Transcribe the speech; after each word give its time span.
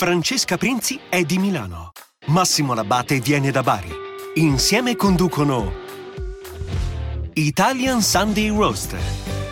Francesca 0.00 0.56
Prinzi 0.56 0.98
è 1.10 1.24
di 1.24 1.36
Milano. 1.36 1.92
Massimo 2.28 2.72
Labate 2.72 3.20
viene 3.20 3.50
da 3.50 3.62
Bari. 3.62 3.92
Insieme 4.36 4.96
conducono 4.96 5.74
Italian 7.34 8.00
Sunday 8.00 8.48
Roast. 8.48 8.96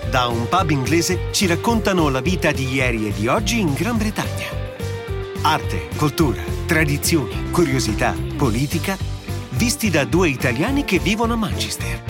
Da 0.08 0.29
un 0.29 0.48
pub 0.48 0.71
inglese 0.71 1.29
ci 1.32 1.45
raccontano 1.45 2.08
la 2.08 2.22
vita 2.22 2.50
di 2.50 2.66
ieri 2.66 3.08
e 3.08 3.12
di 3.12 3.26
oggi 3.26 3.61
in 3.61 3.74
Gran 3.74 3.98
Bretagna. 3.98 4.48
Arte, 5.42 5.90
cultura, 5.98 6.42
tradizioni, 6.65 7.51
curiosità, 7.51 8.15
politica, 8.38 8.96
visti 9.51 9.90
da 9.90 10.06
due 10.06 10.30
italiani 10.30 10.85
che 10.85 10.99
vivono 10.99 11.35
a 11.35 11.37
Manchester. 11.37 12.03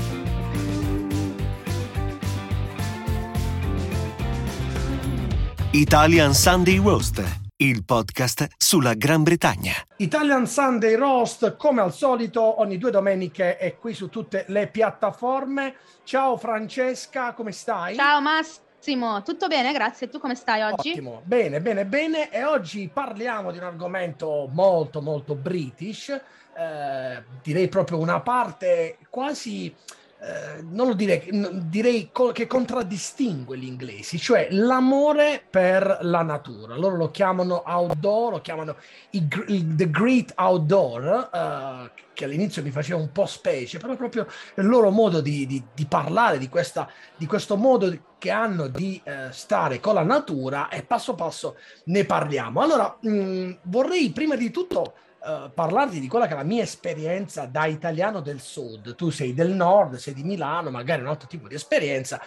Italian 5.72 6.32
Sunday 6.32 6.76
Roast, 6.76 7.47
il 7.60 7.84
podcast 7.84 8.46
sulla 8.56 8.94
Gran 8.94 9.24
Bretagna. 9.24 9.72
Italian 9.96 10.46
Sunday 10.46 10.94
Roast, 10.94 11.56
come 11.56 11.80
al 11.80 11.92
solito, 11.92 12.60
ogni 12.60 12.78
due 12.78 12.92
domeniche 12.92 13.56
è 13.56 13.76
qui 13.76 13.94
su 13.94 14.08
tutte 14.08 14.44
le 14.48 14.68
piattaforme. 14.68 15.74
Ciao 16.04 16.36
Francesca, 16.36 17.32
come 17.32 17.50
stai? 17.50 17.96
Ciao 17.96 18.20
Massimo, 18.20 19.22
tutto 19.22 19.48
bene? 19.48 19.72
Grazie. 19.72 20.08
Tu 20.08 20.20
come 20.20 20.36
stai 20.36 20.62
oggi? 20.62 20.90
Ottimo, 20.90 21.22
bene, 21.24 21.60
bene, 21.60 21.84
bene. 21.84 22.30
E 22.30 22.44
oggi 22.44 22.88
parliamo 22.92 23.50
di 23.50 23.58
un 23.58 23.64
argomento 23.64 24.48
molto, 24.52 25.02
molto 25.02 25.34
british. 25.34 26.10
Eh, 26.10 27.22
direi 27.42 27.68
proprio 27.68 27.98
una 27.98 28.20
parte 28.20 28.98
quasi 29.10 29.74
eh, 30.20 30.62
non 30.62 30.88
lo 30.88 30.94
direi, 30.94 31.30
direi 31.68 32.10
che 32.32 32.48
contraddistingue 32.48 33.56
gli 33.56 33.66
inglesi, 33.66 34.18
cioè 34.18 34.48
l'amore 34.50 35.40
per 35.48 35.98
la 36.02 36.22
natura. 36.22 36.76
Loro 36.76 36.96
lo 36.96 37.10
chiamano 37.12 37.62
outdoor, 37.64 38.32
lo 38.32 38.40
chiamano 38.40 38.76
i, 39.10 39.28
i, 39.46 39.74
the 39.76 39.88
great 39.88 40.32
outdoor, 40.34 41.30
uh, 41.32 41.90
che 42.12 42.24
all'inizio 42.24 42.64
mi 42.64 42.72
faceva 42.72 42.98
un 42.98 43.12
po' 43.12 43.26
specie, 43.26 43.78
però 43.78 43.94
proprio 43.94 44.26
il 44.56 44.66
loro 44.66 44.90
modo 44.90 45.20
di, 45.20 45.46
di, 45.46 45.62
di 45.72 45.86
parlare, 45.86 46.38
di, 46.38 46.48
questa, 46.48 46.90
di, 47.16 47.26
questo 47.26 47.56
modo 47.56 47.96
che 48.18 48.30
hanno 48.32 48.66
di 48.66 49.00
uh, 49.04 49.30
stare 49.30 49.78
con 49.78 49.94
la 49.94 50.02
natura 50.02 50.68
e 50.68 50.82
passo 50.82 51.14
passo 51.14 51.58
ne 51.84 52.04
parliamo. 52.04 52.60
Allora, 52.60 52.98
mh, 53.00 53.58
vorrei 53.62 54.10
prima 54.10 54.34
di 54.34 54.50
tutto 54.50 54.94
uh, 55.20 55.52
parlarti 55.52 56.00
di 56.00 56.08
quella 56.08 56.26
che 56.26 56.34
è 56.34 56.36
la 56.36 56.42
mia 56.42 56.62
esperienza 56.62 57.46
da 57.46 57.66
italiano 57.66 58.20
del 58.20 58.40
sud. 58.40 58.94
Tu 58.94 59.10
sei 59.10 59.34
del 59.34 59.50
nord, 59.50 59.96
sei 59.96 60.14
di 60.14 60.22
Milano, 60.22 60.70
magari 60.70 61.02
un 61.02 61.08
altro 61.08 61.28
tipo 61.28 61.48
di 61.48 61.54
esperienza. 61.54 62.20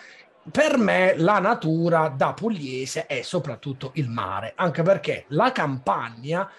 Per 0.51 0.77
me 0.77 1.15
la 1.17 1.39
natura 1.39 2.09
da 2.09 2.33
pugliese 2.33 3.05
è 3.05 3.21
soprattutto 3.21 3.91
il 3.95 4.09
mare, 4.09 4.53
anche 4.55 4.81
perché 4.81 5.25
la 5.29 5.51
campagna 5.51 6.49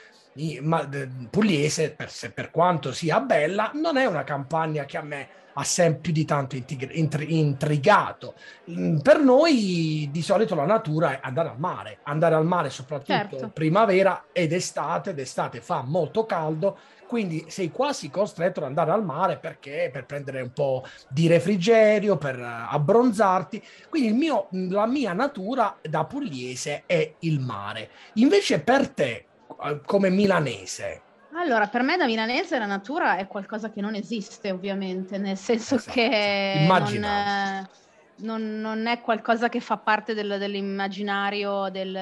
pugliese, 1.30 1.90
per, 1.90 2.10
per 2.32 2.50
quanto 2.50 2.92
sia 2.92 3.20
bella, 3.20 3.70
non 3.74 3.96
è 3.96 4.06
una 4.06 4.24
campagna 4.24 4.84
che 4.84 4.96
a 4.96 5.02
me 5.02 5.28
ha 5.54 5.64
sempre 5.64 6.00
più 6.00 6.12
di 6.12 6.24
tanto 6.24 6.56
intrig- 6.56 7.28
intrigato. 7.28 8.34
Mm, 8.70 8.98
per 8.98 9.18
noi 9.20 10.08
di 10.10 10.22
solito 10.22 10.54
la 10.54 10.64
natura 10.64 11.12
è 11.12 11.20
andare 11.22 11.48
al 11.50 11.58
mare, 11.58 11.98
andare 12.04 12.34
al 12.34 12.46
mare 12.46 12.70
soprattutto 12.70 13.12
certo. 13.12 13.50
primavera 13.52 14.26
ed 14.32 14.52
estate, 14.52 15.14
d'estate 15.14 15.60
fa 15.60 15.82
molto 15.82 16.24
caldo, 16.24 16.78
quindi 17.06 17.44
sei 17.48 17.70
quasi 17.70 18.08
costretto 18.08 18.60
ad 18.60 18.66
andare 18.66 18.90
al 18.90 19.04
mare 19.04 19.36
perché 19.36 19.90
per 19.92 20.06
prendere 20.06 20.40
un 20.40 20.52
po' 20.52 20.84
di 21.10 21.26
refrigerio, 21.26 22.16
per 22.16 22.40
abbronzarti. 22.40 23.62
Quindi 23.90 24.12
mio, 24.12 24.48
la 24.50 24.86
mia 24.86 25.12
natura 25.12 25.76
da 25.82 26.06
pugliese 26.06 26.84
è 26.86 27.16
il 27.18 27.40
mare. 27.40 27.90
Invece 28.14 28.60
per 28.60 28.88
te, 28.88 29.26
come 29.84 30.08
milanese, 30.08 31.02
allora, 31.34 31.66
per 31.66 31.82
me 31.82 31.96
da 31.96 32.06
milanese 32.06 32.58
la 32.58 32.66
natura 32.66 33.16
è 33.16 33.26
qualcosa 33.26 33.70
che 33.70 33.80
non 33.80 33.94
esiste, 33.94 34.50
ovviamente, 34.50 35.18
nel 35.18 35.36
senso 35.36 35.76
esatto. 35.76 35.92
che 35.92 36.66
non, 36.68 37.68
non, 38.16 38.60
non, 38.60 38.86
è 38.86 39.00
qualcosa 39.00 39.48
che 39.48 39.60
fa 39.60 39.76
parte 39.78 40.14
del, 40.14 40.36
dell'immaginario 40.38 41.68
del, 41.70 41.92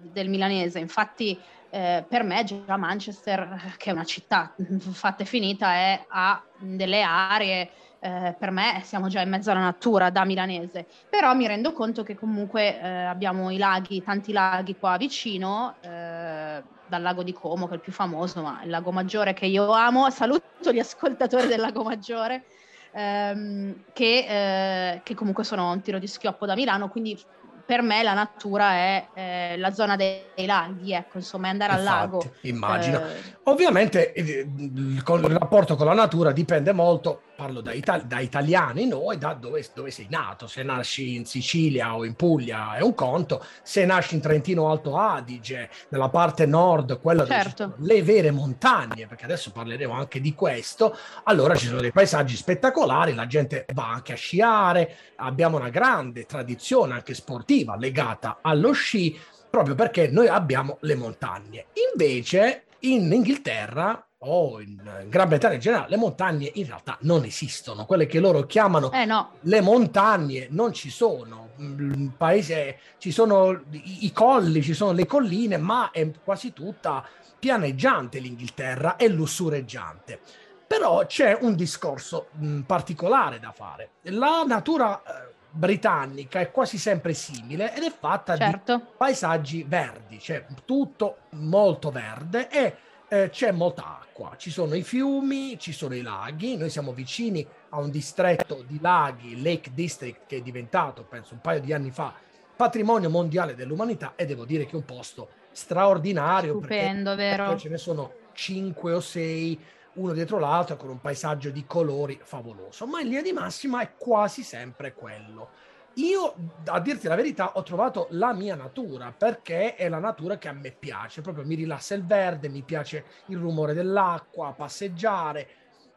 del, 0.00 0.28
milanese. 0.28 0.78
Infatti, 0.78 1.38
eh, 1.70 2.04
per 2.08 2.22
me 2.22 2.44
già 2.44 2.76
Manchester, 2.76 3.74
che 3.76 3.90
è 3.90 3.92
una 3.92 4.04
città 4.04 4.54
fatta 4.92 5.22
e 5.22 5.26
finita, 5.26 5.72
è, 5.72 6.04
ha 6.08 6.42
delle 6.58 7.02
aree 7.02 7.70
eh, 8.00 8.34
per 8.38 8.50
me 8.50 8.80
siamo 8.82 9.08
già 9.08 9.20
in 9.20 9.28
mezzo 9.28 9.50
alla 9.50 9.60
natura 9.60 10.10
da 10.10 10.24
milanese, 10.24 10.86
però 11.08 11.34
mi 11.34 11.46
rendo 11.46 11.72
conto 11.72 12.02
che 12.02 12.14
comunque 12.14 12.80
eh, 12.80 12.88
abbiamo 12.88 13.50
i 13.50 13.58
laghi, 13.58 14.02
tanti 14.02 14.32
laghi 14.32 14.76
qua 14.76 14.96
vicino, 14.96 15.74
eh, 15.82 16.62
dal 16.90 17.00
lago 17.00 17.22
di 17.22 17.32
Como 17.32 17.66
che 17.66 17.72
è 17.72 17.76
il 17.76 17.80
più 17.80 17.92
famoso, 17.92 18.42
ma 18.42 18.60
il 18.62 18.68
lago 18.68 18.90
Maggiore 18.90 19.32
che 19.32 19.46
io 19.46 19.70
amo, 19.72 20.10
saluto 20.10 20.72
gli 20.72 20.78
ascoltatori 20.78 21.46
del 21.46 21.60
lago 21.60 21.82
Maggiore, 21.82 22.44
ehm, 22.92 23.84
che, 23.94 24.26
eh, 24.28 25.00
che 25.02 25.14
comunque 25.14 25.44
sono 25.44 25.70
un 25.70 25.80
tiro 25.80 25.98
di 25.98 26.06
schioppo 26.06 26.44
da 26.44 26.54
Milano, 26.54 26.90
quindi 26.90 27.18
per 27.64 27.82
me 27.82 28.02
la 28.02 28.14
natura 28.14 28.72
è 28.72 29.06
eh, 29.14 29.56
la 29.56 29.72
zona 29.72 29.94
dei, 29.94 30.22
dei, 30.34 30.44
laghi, 30.44 30.92
ecco, 30.92 31.18
insomma, 31.18 31.50
andare 31.50 31.74
Infatti, 31.74 31.88
al 31.88 32.00
lago. 32.00 32.32
Immagino. 32.40 32.98
Eh... 32.98 33.36
Ovviamente 33.44 34.12
il, 34.16 34.28
il, 34.28 35.04
il, 35.06 35.38
rapporto 35.38 35.76
con 35.76 35.86
la 35.86 35.94
natura 35.94 36.32
dipende 36.32 36.72
molto 36.72 37.22
parlo 37.40 37.62
da, 37.62 37.72
Itali- 37.72 38.06
da 38.06 38.20
italiani 38.20 38.86
noi, 38.86 39.16
da 39.16 39.32
dove, 39.32 39.66
dove, 39.74 39.90
sei 39.90 40.06
nato. 40.10 40.46
Se 40.46 40.62
nasci 40.62 41.14
in 41.14 41.24
Sicilia 41.24 41.96
o 41.96 42.04
in 42.04 42.12
Puglia 42.12 42.76
è 42.76 42.82
un 42.82 42.94
conto, 42.94 43.42
se 43.62 43.86
nasci 43.86 44.14
in 44.14 44.20
Trentino 44.20 44.68
Alto 44.68 44.98
Adige, 44.98 45.70
nella 45.88 46.10
parte 46.10 46.44
nord, 46.44 47.00
quella 47.00 47.24
certo. 47.24 47.64
dove 47.64 47.76
le 47.78 48.02
vere 48.02 48.30
montagne, 48.30 49.06
perché 49.06 49.24
adesso 49.24 49.52
parleremo 49.52 49.94
anche 49.94 50.20
di 50.20 50.34
questo, 50.34 50.94
allora 51.24 51.54
ci 51.54 51.66
sono 51.66 51.80
dei 51.80 51.92
paesaggi 51.92 52.36
spettacolari, 52.36 53.14
la 53.14 53.26
gente 53.26 53.64
va 53.72 53.88
anche 53.88 54.12
a 54.12 54.16
sciare, 54.16 54.96
abbiamo 55.16 55.56
una 55.56 55.70
grande 55.70 56.26
tradizione 56.26 56.92
anche 56.92 57.14
sportiva 57.14 57.74
legata 57.74 58.40
allo 58.42 58.72
sci, 58.72 59.18
proprio 59.48 59.74
perché 59.74 60.08
noi 60.08 60.28
abbiamo 60.28 60.76
le 60.80 60.94
montagne. 60.94 61.66
Invece 61.90 62.64
in 62.80 63.10
Inghilterra 63.10 64.04
o 64.22 64.60
in 64.60 65.06
Gran 65.08 65.28
Bretagna 65.28 65.54
in 65.54 65.60
generale, 65.60 65.88
le 65.88 65.96
montagne 65.96 66.50
in 66.54 66.66
realtà 66.66 66.98
non 67.02 67.24
esistono. 67.24 67.86
Quelle 67.86 68.06
che 68.06 68.20
loro 68.20 68.44
chiamano 68.44 68.92
eh 68.92 69.04
no. 69.06 69.32
le 69.40 69.60
montagne 69.60 70.48
non 70.50 70.72
ci 70.72 70.90
sono. 70.90 71.50
Il 71.56 72.12
paese 72.16 72.78
ci 72.98 73.12
sono 73.12 73.62
i, 73.70 74.04
i 74.04 74.12
colli, 74.12 74.62
ci 74.62 74.74
sono 74.74 74.92
le 74.92 75.06
colline, 75.06 75.56
ma 75.56 75.90
è 75.90 76.10
quasi 76.22 76.52
tutta 76.52 77.04
pianeggiante 77.38 78.18
l'Inghilterra 78.18 78.96
e 78.96 79.08
lussureggiante. 79.08 80.20
Però 80.66 81.06
c'è 81.06 81.36
un 81.40 81.54
discorso 81.54 82.28
mh, 82.32 82.60
particolare 82.60 83.40
da 83.40 83.52
fare. 83.52 83.92
La 84.02 84.44
natura 84.46 85.02
eh, 85.02 85.32
britannica 85.50 86.40
è 86.40 86.50
quasi 86.50 86.76
sempre 86.76 87.14
simile 87.14 87.74
ed 87.74 87.82
è 87.84 87.92
fatta 87.98 88.36
certo. 88.36 88.76
di 88.76 88.82
paesaggi 88.98 89.64
verdi, 89.66 90.20
cioè 90.20 90.44
tutto 90.66 91.16
molto 91.30 91.90
verde 91.90 92.48
e 92.50 92.76
eh, 93.12 93.28
c'è 93.28 93.50
molta 93.50 93.98
acqua, 94.00 94.34
ci 94.36 94.50
sono 94.50 94.76
i 94.76 94.82
fiumi, 94.82 95.58
ci 95.58 95.72
sono 95.72 95.96
i 95.96 96.00
laghi, 96.00 96.56
noi 96.56 96.70
siamo 96.70 96.92
vicini 96.92 97.44
a 97.70 97.80
un 97.80 97.90
distretto 97.90 98.62
di 98.64 98.78
laghi, 98.80 99.42
Lake 99.42 99.72
District, 99.74 100.26
che 100.26 100.36
è 100.36 100.40
diventato, 100.40 101.02
penso 101.02 101.34
un 101.34 101.40
paio 101.40 101.60
di 101.60 101.72
anni 101.72 101.90
fa, 101.90 102.14
patrimonio 102.54 103.10
mondiale 103.10 103.56
dell'umanità 103.56 104.12
e 104.14 104.26
devo 104.26 104.44
dire 104.44 104.64
che 104.64 104.72
è 104.72 104.76
un 104.76 104.84
posto 104.84 105.30
straordinario. 105.50 106.58
Stupendo, 106.58 107.16
perché, 107.16 107.30
vero? 107.30 107.44
Perché 107.46 107.60
ce 107.60 107.68
ne 107.68 107.78
sono 107.78 108.12
cinque 108.32 108.92
o 108.92 109.00
sei 109.00 109.58
uno 109.94 110.12
dietro 110.12 110.38
l'altro 110.38 110.76
con 110.76 110.90
un 110.90 111.00
paesaggio 111.00 111.50
di 111.50 111.64
colori 111.66 112.16
favoloso, 112.22 112.86
ma 112.86 113.00
in 113.00 113.08
linea 113.08 113.22
di 113.22 113.32
massima 113.32 113.80
è 113.80 113.90
quasi 113.98 114.44
sempre 114.44 114.94
quello. 114.94 115.50
Io, 115.94 116.34
a 116.66 116.80
dirti 116.80 117.08
la 117.08 117.16
verità, 117.16 117.52
ho 117.54 117.62
trovato 117.62 118.06
la 118.10 118.32
mia 118.32 118.54
natura 118.54 119.12
perché 119.16 119.74
è 119.74 119.88
la 119.88 119.98
natura 119.98 120.38
che 120.38 120.48
a 120.48 120.52
me 120.52 120.70
piace, 120.70 121.20
proprio 121.20 121.44
mi 121.44 121.56
rilassa 121.56 121.94
il 121.94 122.06
verde, 122.06 122.48
mi 122.48 122.62
piace 122.62 123.04
il 123.26 123.38
rumore 123.38 123.74
dell'acqua, 123.74 124.52
passeggiare. 124.52 125.48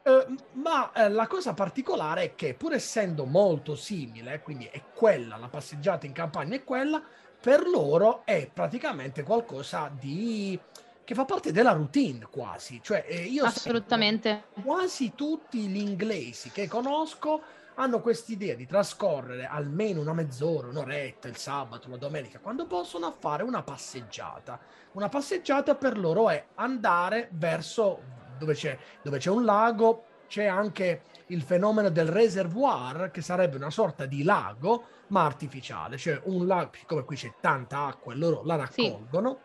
Eh, 0.02 0.26
ma 0.54 0.92
eh, 0.92 1.10
la 1.10 1.28
cosa 1.28 1.54
particolare 1.54 2.24
è 2.24 2.36
che 2.36 2.56
pur 2.56 2.74
essendo 2.74 3.26
molto 3.26 3.76
simile, 3.76 4.42
quindi 4.42 4.68
è 4.72 4.82
quella, 4.94 5.38
la 5.38 5.48
passeggiata 5.48 6.06
in 6.06 6.12
campagna 6.12 6.56
è 6.56 6.64
quella, 6.64 7.02
per 7.40 7.68
loro 7.68 8.24
è 8.26 8.50
praticamente 8.52 9.24
qualcosa 9.24 9.92
di 9.94 10.60
che 11.04 11.14
fa 11.14 11.26
parte 11.26 11.52
della 11.52 11.74
routine 11.74 12.28
quasi. 12.32 12.80
Cioè, 12.82 13.06
eh, 13.08 13.24
io 13.24 13.44
Assolutamente. 13.44 14.46
Quasi 14.64 15.14
tutti 15.16 15.68
gli 15.68 15.80
inglesi 15.80 16.50
che 16.52 16.68
conosco 16.68 17.42
hanno 17.76 18.02
quest'idea 18.02 18.56
di 18.56 18.66
trascorrere 18.66 19.46
almeno 19.46 20.02
una 20.02 20.14
mezz'ora, 20.14 20.68
un'oretta, 20.68 21.28
il 21.28 21.38
sabato, 21.38 21.90
la 21.90 21.98
domenica, 21.98 22.40
quando 22.40 22.66
possono, 22.68 23.08
a 23.08 23.12
fare 23.12 23.44
una 23.44 23.64
passeggiata. 23.64 24.60
Una 24.94 25.10
passeggiata 25.10 25.76
per 25.76 25.98
loro 25.98 26.30
è 26.30 26.46
andare 26.56 27.30
verso 27.32 28.02
dove 28.38 28.54
c'è, 28.54 28.78
dove 29.02 29.18
c'è 29.18 29.30
un 29.30 29.46
lago, 29.46 30.06
c'è 30.28 30.46
anche 30.46 31.02
il 31.28 31.42
fenomeno 31.42 31.90
del 31.90 32.08
reservoir, 32.08 33.12
che 33.12 33.22
sarebbe 33.22 33.58
una 33.58 33.70
sorta 33.70 34.06
di 34.06 34.24
lago, 34.24 34.86
ma 35.08 35.26
artificiale, 35.26 35.98
cioè 35.98 36.20
un 36.26 36.48
lago, 36.48 36.72
siccome 36.74 37.04
qui 37.04 37.16
c'è 37.16 37.34
tanta 37.40 37.86
acqua 37.86 38.14
e 38.14 38.18
loro 38.18 38.42
la 38.44 38.56
raccolgono. 38.56 39.40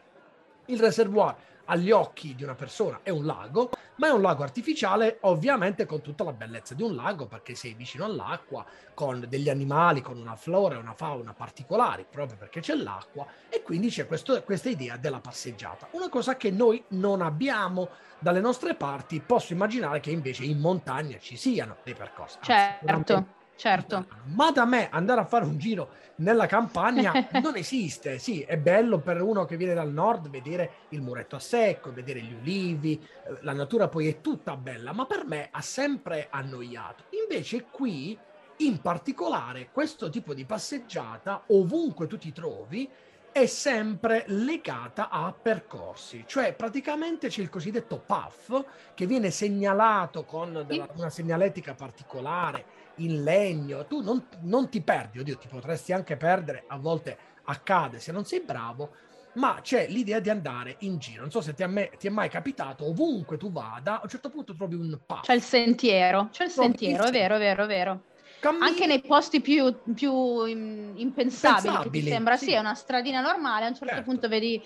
Sì 0.66 0.72
Il 0.72 0.80
reservoir 0.80 1.36
agli 1.70 1.90
occhi 1.90 2.34
di 2.34 2.42
una 2.42 2.54
persona 2.54 3.00
è 3.02 3.10
un 3.10 3.24
lago, 3.24 3.70
ma 3.96 4.08
è 4.08 4.10
un 4.10 4.22
lago 4.22 4.42
artificiale, 4.42 5.18
ovviamente 5.22 5.86
con 5.86 6.00
tutta 6.00 6.24
la 6.24 6.32
bellezza 6.32 6.74
di 6.74 6.82
un 6.82 6.94
lago, 6.94 7.26
perché 7.26 7.54
sei 7.54 7.74
vicino 7.74 8.04
all'acqua, 8.04 8.64
con 8.94 9.24
degli 9.28 9.48
animali, 9.48 10.00
con 10.00 10.18
una 10.18 10.36
flora 10.36 10.76
e 10.76 10.78
una 10.78 10.94
fauna 10.94 11.32
particolari, 11.32 12.06
proprio 12.08 12.36
perché 12.36 12.60
c'è 12.60 12.74
l'acqua, 12.74 13.26
e 13.48 13.62
quindi 13.62 13.88
c'è 13.88 14.06
questo, 14.06 14.42
questa 14.42 14.68
idea 14.68 14.96
della 14.96 15.20
passeggiata. 15.20 15.88
Una 15.92 16.08
cosa 16.08 16.36
che 16.36 16.50
noi 16.50 16.82
non 16.88 17.22
abbiamo 17.22 17.88
dalle 18.18 18.40
nostre 18.40 18.74
parti, 18.74 19.20
posso 19.20 19.52
immaginare 19.52 20.00
che 20.00 20.10
invece 20.10 20.44
in 20.44 20.58
montagna 20.58 21.18
ci 21.18 21.36
siano 21.36 21.76
dei 21.82 21.94
percorsi. 21.94 22.38
Certo. 22.40 23.36
Certo. 23.58 24.06
Ma 24.36 24.52
da 24.52 24.64
me 24.64 24.88
andare 24.88 25.20
a 25.20 25.24
fare 25.24 25.44
un 25.44 25.58
giro 25.58 25.90
nella 26.18 26.46
campagna 26.46 27.12
non 27.42 27.56
esiste. 27.56 28.20
Sì, 28.20 28.42
è 28.42 28.56
bello 28.56 29.00
per 29.00 29.20
uno 29.20 29.44
che 29.46 29.56
viene 29.56 29.74
dal 29.74 29.90
nord 29.90 30.28
vedere 30.30 30.70
il 30.90 31.02
muretto 31.02 31.34
a 31.34 31.40
secco, 31.40 31.92
vedere 31.92 32.20
gli 32.20 32.32
ulivi, 32.32 33.02
eh, 33.02 33.38
la 33.40 33.52
natura 33.52 33.88
poi 33.88 34.06
è 34.06 34.20
tutta 34.20 34.56
bella, 34.56 34.92
ma 34.92 35.06
per 35.06 35.26
me 35.26 35.48
ha 35.50 35.60
sempre 35.60 36.28
annoiato. 36.30 37.06
Invece 37.20 37.64
qui, 37.68 38.16
in 38.58 38.80
particolare, 38.80 39.70
questo 39.72 40.08
tipo 40.08 40.34
di 40.34 40.44
passeggiata, 40.44 41.42
ovunque 41.48 42.06
tu 42.06 42.16
ti 42.16 42.32
trovi, 42.32 42.88
è 43.32 43.46
sempre 43.46 44.24
legata 44.28 45.08
a 45.10 45.32
percorsi, 45.32 46.24
cioè 46.26 46.54
praticamente 46.54 47.28
c'è 47.28 47.40
il 47.40 47.48
cosiddetto 47.48 48.02
PAF 48.04 48.64
che 48.94 49.06
viene 49.06 49.30
segnalato 49.30 50.24
con 50.24 50.64
della, 50.66 50.88
una 50.94 51.10
segnaletica 51.10 51.74
particolare 51.74 52.64
in 52.96 53.22
legno, 53.22 53.86
tu 53.86 54.02
non, 54.02 54.26
non 54.40 54.68
ti 54.68 54.80
perdi, 54.80 55.20
oddio 55.20 55.38
ti 55.38 55.48
potresti 55.48 55.92
anche 55.92 56.16
perdere, 56.16 56.64
a 56.66 56.78
volte 56.78 57.16
accade 57.44 58.00
se 58.00 58.12
non 58.12 58.24
sei 58.24 58.40
bravo, 58.40 58.90
ma 59.34 59.58
c'è 59.62 59.86
l'idea 59.88 60.20
di 60.20 60.30
andare 60.30 60.76
in 60.80 60.98
giro. 60.98 61.22
Non 61.22 61.30
so 61.30 61.40
se 61.40 61.54
ti, 61.54 61.64
me, 61.66 61.90
ti, 61.98 62.08
è 62.08 62.10
mai 62.10 62.28
capitato, 62.28 62.86
ovunque 62.88 63.36
tu 63.36 63.52
vada, 63.52 63.98
a 63.98 64.00
un 64.02 64.08
certo 64.08 64.30
punto 64.30 64.54
trovi 64.54 64.74
un 64.74 64.98
path. 65.04 65.24
C'è 65.24 65.34
il 65.34 65.42
sentiero, 65.42 66.28
c'è 66.30 66.44
il 66.44 66.50
sentiero, 66.50 67.04
il... 67.04 67.08
è 67.08 67.12
vero, 67.12 67.36
è 67.36 67.38
vero, 67.38 67.64
è 67.64 67.66
vero. 67.66 68.02
Cammini... 68.40 68.64
Anche 68.64 68.86
nei 68.86 69.00
posti 69.00 69.40
più, 69.40 69.74
più 69.94 70.44
impensabili, 70.44 71.14
Pensabili, 71.14 71.82
che 71.82 71.90
ti 71.90 72.06
sembra, 72.06 72.36
sì. 72.36 72.44
sì. 72.46 72.52
è 72.52 72.58
una 72.58 72.74
stradina 72.74 73.20
normale, 73.20 73.64
a 73.64 73.68
un 73.68 73.74
certo 73.74 73.94
certo. 73.94 74.10
punto 74.10 74.28
vedi 74.28 74.62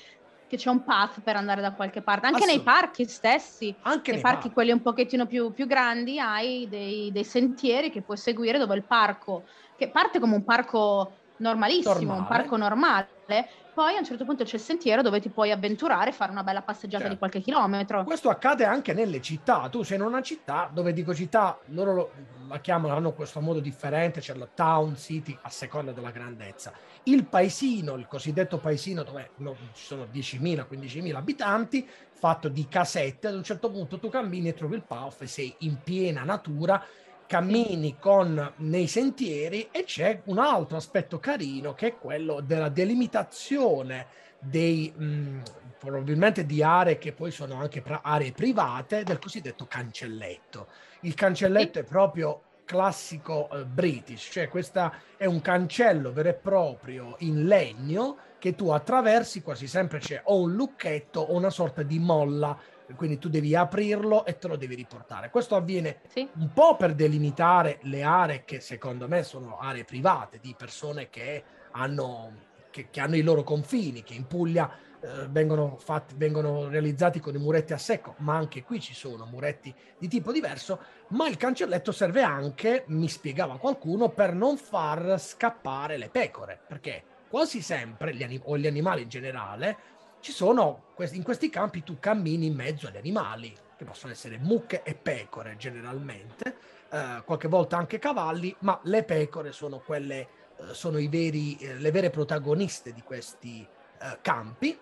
che 0.46 0.58
c'è 0.58 0.68
un 0.68 0.84
path 0.84 1.22
per 1.22 1.36
andare 1.36 1.62
da 1.62 1.72
qualche 1.72 2.02
parte. 2.02 2.26
Anche 2.26 2.44
nei 2.44 2.60
parchi 2.60 3.06
stessi, 3.06 3.74
Anche 3.82 4.12
nei, 4.12 4.20
nei 4.20 4.30
parchi 4.30 4.48
par- 4.48 4.52
quelli 4.52 4.70
un 4.70 4.82
pochettino 4.82 5.26
più, 5.26 5.50
più 5.52 5.66
grandi, 5.66 6.18
hai 6.18 6.68
dei, 6.68 7.10
dei, 7.10 7.24
sentieri 7.24 7.90
che 7.90 8.02
puoi 8.02 8.18
seguire 8.18 8.58
dove 8.58 8.74
il 8.74 8.82
parco, 8.82 9.44
che 9.78 9.88
parte 9.88 10.18
come 10.20 10.34
un 10.34 10.44
parco 10.44 11.16
normalissimo, 11.38 11.94
normale. 11.94 12.20
un 12.20 12.26
parco 12.26 12.56
normale, 12.58 13.48
poi 13.74 13.96
a 13.96 13.98
un 13.98 14.04
certo 14.04 14.24
punto 14.24 14.44
c'è 14.44 14.56
il 14.56 14.60
sentiero 14.60 15.02
dove 15.02 15.20
ti 15.20 15.28
puoi 15.28 15.50
avventurare 15.50 16.10
e 16.10 16.12
fare 16.12 16.30
una 16.30 16.42
bella 16.42 16.62
passeggiata 16.62 17.04
certo. 17.04 17.12
di 17.12 17.18
qualche 17.18 17.40
chilometro. 17.40 18.04
Questo 18.04 18.28
accade 18.28 18.64
anche 18.64 18.92
nelle 18.92 19.20
città. 19.20 19.68
Tu 19.70 19.82
sei 19.82 19.96
in 19.96 20.02
una 20.02 20.20
città 20.22 20.70
dove 20.72 20.92
dico 20.92 21.14
città, 21.14 21.58
loro 21.66 21.92
lo, 21.92 22.12
la 22.48 22.58
chiamano, 22.58 22.94
hanno 22.94 23.12
questo 23.12 23.40
modo 23.40 23.60
differente, 23.60 24.20
c'è 24.20 24.34
la 24.34 24.48
town, 24.52 24.96
city, 24.96 25.36
a 25.42 25.48
seconda 25.48 25.92
della 25.92 26.10
grandezza. 26.10 26.72
Il 27.04 27.24
paesino, 27.24 27.94
il 27.94 28.06
cosiddetto 28.06 28.58
paesino 28.58 29.02
dove 29.02 29.30
no, 29.36 29.56
ci 29.72 29.84
sono 29.84 30.04
10.000, 30.12 30.66
15.000 30.70 31.14
abitanti, 31.14 31.88
fatto 32.12 32.48
di 32.48 32.68
casette, 32.68 33.28
ad 33.28 33.34
un 33.34 33.42
certo 33.42 33.70
punto 33.70 33.98
tu 33.98 34.08
cammini 34.08 34.48
e 34.48 34.54
trovi 34.54 34.76
il 34.76 34.84
PAF 34.84 35.22
e 35.22 35.26
sei 35.26 35.54
in 35.60 35.78
piena 35.82 36.24
natura 36.24 36.84
cammini 37.32 37.96
con 37.98 38.52
nei 38.56 38.86
sentieri 38.86 39.68
e 39.70 39.84
c'è 39.84 40.20
un 40.24 40.36
altro 40.36 40.76
aspetto 40.76 41.18
carino 41.18 41.72
che 41.72 41.86
è 41.86 41.96
quello 41.96 42.42
della 42.42 42.68
delimitazione 42.68 44.06
dei 44.38 44.92
mh, 44.94 45.40
probabilmente 45.78 46.44
di 46.44 46.62
aree 46.62 46.98
che 46.98 47.12
poi 47.12 47.30
sono 47.30 47.54
anche 47.54 47.82
aree 47.86 48.32
private 48.32 49.02
del 49.02 49.18
cosiddetto 49.18 49.64
cancelletto. 49.66 50.66
Il 51.00 51.14
cancelletto 51.14 51.78
è 51.78 51.84
proprio 51.84 52.42
classico 52.66 53.48
uh, 53.50 53.64
british, 53.64 54.28
cioè 54.30 54.48
questo 54.48 54.92
è 55.16 55.24
un 55.24 55.40
cancello 55.40 56.12
vero 56.12 56.28
e 56.28 56.34
proprio 56.34 57.14
in 57.20 57.46
legno 57.46 58.18
che 58.38 58.54
tu 58.54 58.68
attraversi, 58.68 59.40
quasi 59.40 59.66
sempre 59.66 60.00
c'è 60.00 60.20
o 60.24 60.38
un 60.38 60.52
lucchetto 60.52 61.20
o 61.20 61.34
una 61.34 61.48
sorta 61.48 61.82
di 61.82 61.98
molla 61.98 62.58
quindi 62.94 63.18
tu 63.18 63.28
devi 63.28 63.54
aprirlo 63.54 64.24
e 64.24 64.38
te 64.38 64.48
lo 64.48 64.56
devi 64.56 64.74
riportare. 64.74 65.30
Questo 65.30 65.56
avviene 65.56 66.00
sì. 66.08 66.28
un 66.34 66.52
po' 66.52 66.76
per 66.76 66.94
delimitare 66.94 67.78
le 67.82 68.02
aree 68.02 68.44
che 68.44 68.60
secondo 68.60 69.08
me 69.08 69.22
sono 69.22 69.58
aree 69.58 69.84
private 69.84 70.38
di 70.40 70.54
persone 70.56 71.08
che 71.10 71.42
hanno, 71.72 72.32
che, 72.70 72.88
che 72.90 73.00
hanno 73.00 73.16
i 73.16 73.22
loro 73.22 73.42
confini, 73.42 74.02
che 74.02 74.14
in 74.14 74.26
Puglia 74.26 74.70
eh, 75.04 75.26
vengono, 75.28 75.76
fatti, 75.78 76.14
vengono 76.16 76.68
realizzati 76.68 77.18
con 77.18 77.34
i 77.34 77.38
muretti 77.38 77.72
a 77.72 77.78
secco, 77.78 78.14
ma 78.18 78.36
anche 78.36 78.62
qui 78.62 78.80
ci 78.80 78.94
sono 78.94 79.24
muretti 79.24 79.74
di 79.98 80.06
tipo 80.06 80.30
diverso, 80.30 80.80
ma 81.08 81.26
il 81.26 81.36
cancelletto 81.36 81.90
serve 81.90 82.22
anche, 82.22 82.84
mi 82.86 83.08
spiegava 83.08 83.58
qualcuno, 83.58 84.10
per 84.10 84.32
non 84.32 84.56
far 84.56 85.18
scappare 85.18 85.96
le 85.96 86.08
pecore, 86.08 86.60
perché 86.68 87.02
quasi 87.28 87.62
sempre, 87.62 88.14
gli 88.14 88.22
anim- 88.22 88.42
o 88.44 88.56
gli 88.56 88.66
animali 88.66 89.02
in 89.02 89.08
generale, 89.08 89.76
ci 90.22 90.30
sono, 90.30 90.94
in 90.98 91.24
questi 91.24 91.50
campi 91.50 91.82
tu 91.82 91.98
cammini 91.98 92.46
in 92.46 92.54
mezzo 92.54 92.86
agli 92.86 92.96
animali, 92.96 93.52
che 93.76 93.84
possono 93.84 94.12
essere 94.12 94.38
mucche 94.38 94.84
e 94.84 94.94
pecore 94.94 95.56
generalmente, 95.56 96.56
eh, 96.90 97.22
qualche 97.24 97.48
volta 97.48 97.76
anche 97.76 97.98
cavalli, 97.98 98.54
ma 98.60 98.78
le 98.84 99.02
pecore 99.02 99.50
sono 99.50 99.80
quelle, 99.80 100.20
eh, 100.20 100.74
sono 100.74 100.98
veri, 101.08 101.56
eh, 101.56 101.74
le 101.74 101.90
vere 101.90 102.10
protagoniste 102.10 102.92
di 102.92 103.02
questi 103.02 103.66
eh, 104.00 104.18
campi. 104.22 104.78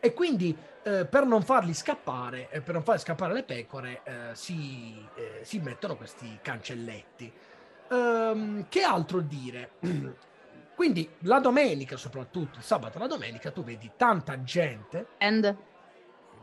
E 0.00 0.14
quindi 0.14 0.56
eh, 0.84 1.04
per 1.04 1.26
non 1.26 1.42
farli 1.42 1.74
scappare, 1.74 2.48
per 2.62 2.74
non 2.74 2.84
far 2.84 3.00
scappare 3.00 3.32
le 3.34 3.42
pecore, 3.42 4.02
eh, 4.04 4.34
si, 4.34 5.04
si 5.42 5.58
mettono 5.58 5.96
questi 5.96 6.38
cancelletti. 6.40 7.32
Um, 7.88 8.68
che 8.68 8.82
altro 8.82 9.20
dire? 9.20 9.70
Quindi 10.78 11.10
la 11.22 11.40
domenica, 11.40 11.96
soprattutto 11.96 12.58
il 12.58 12.64
sabato 12.64 12.98
e 12.98 13.00
la 13.00 13.08
domenica, 13.08 13.50
tu 13.50 13.64
vedi 13.64 13.90
tanta 13.96 14.44
gente. 14.44 15.08
And 15.18 15.56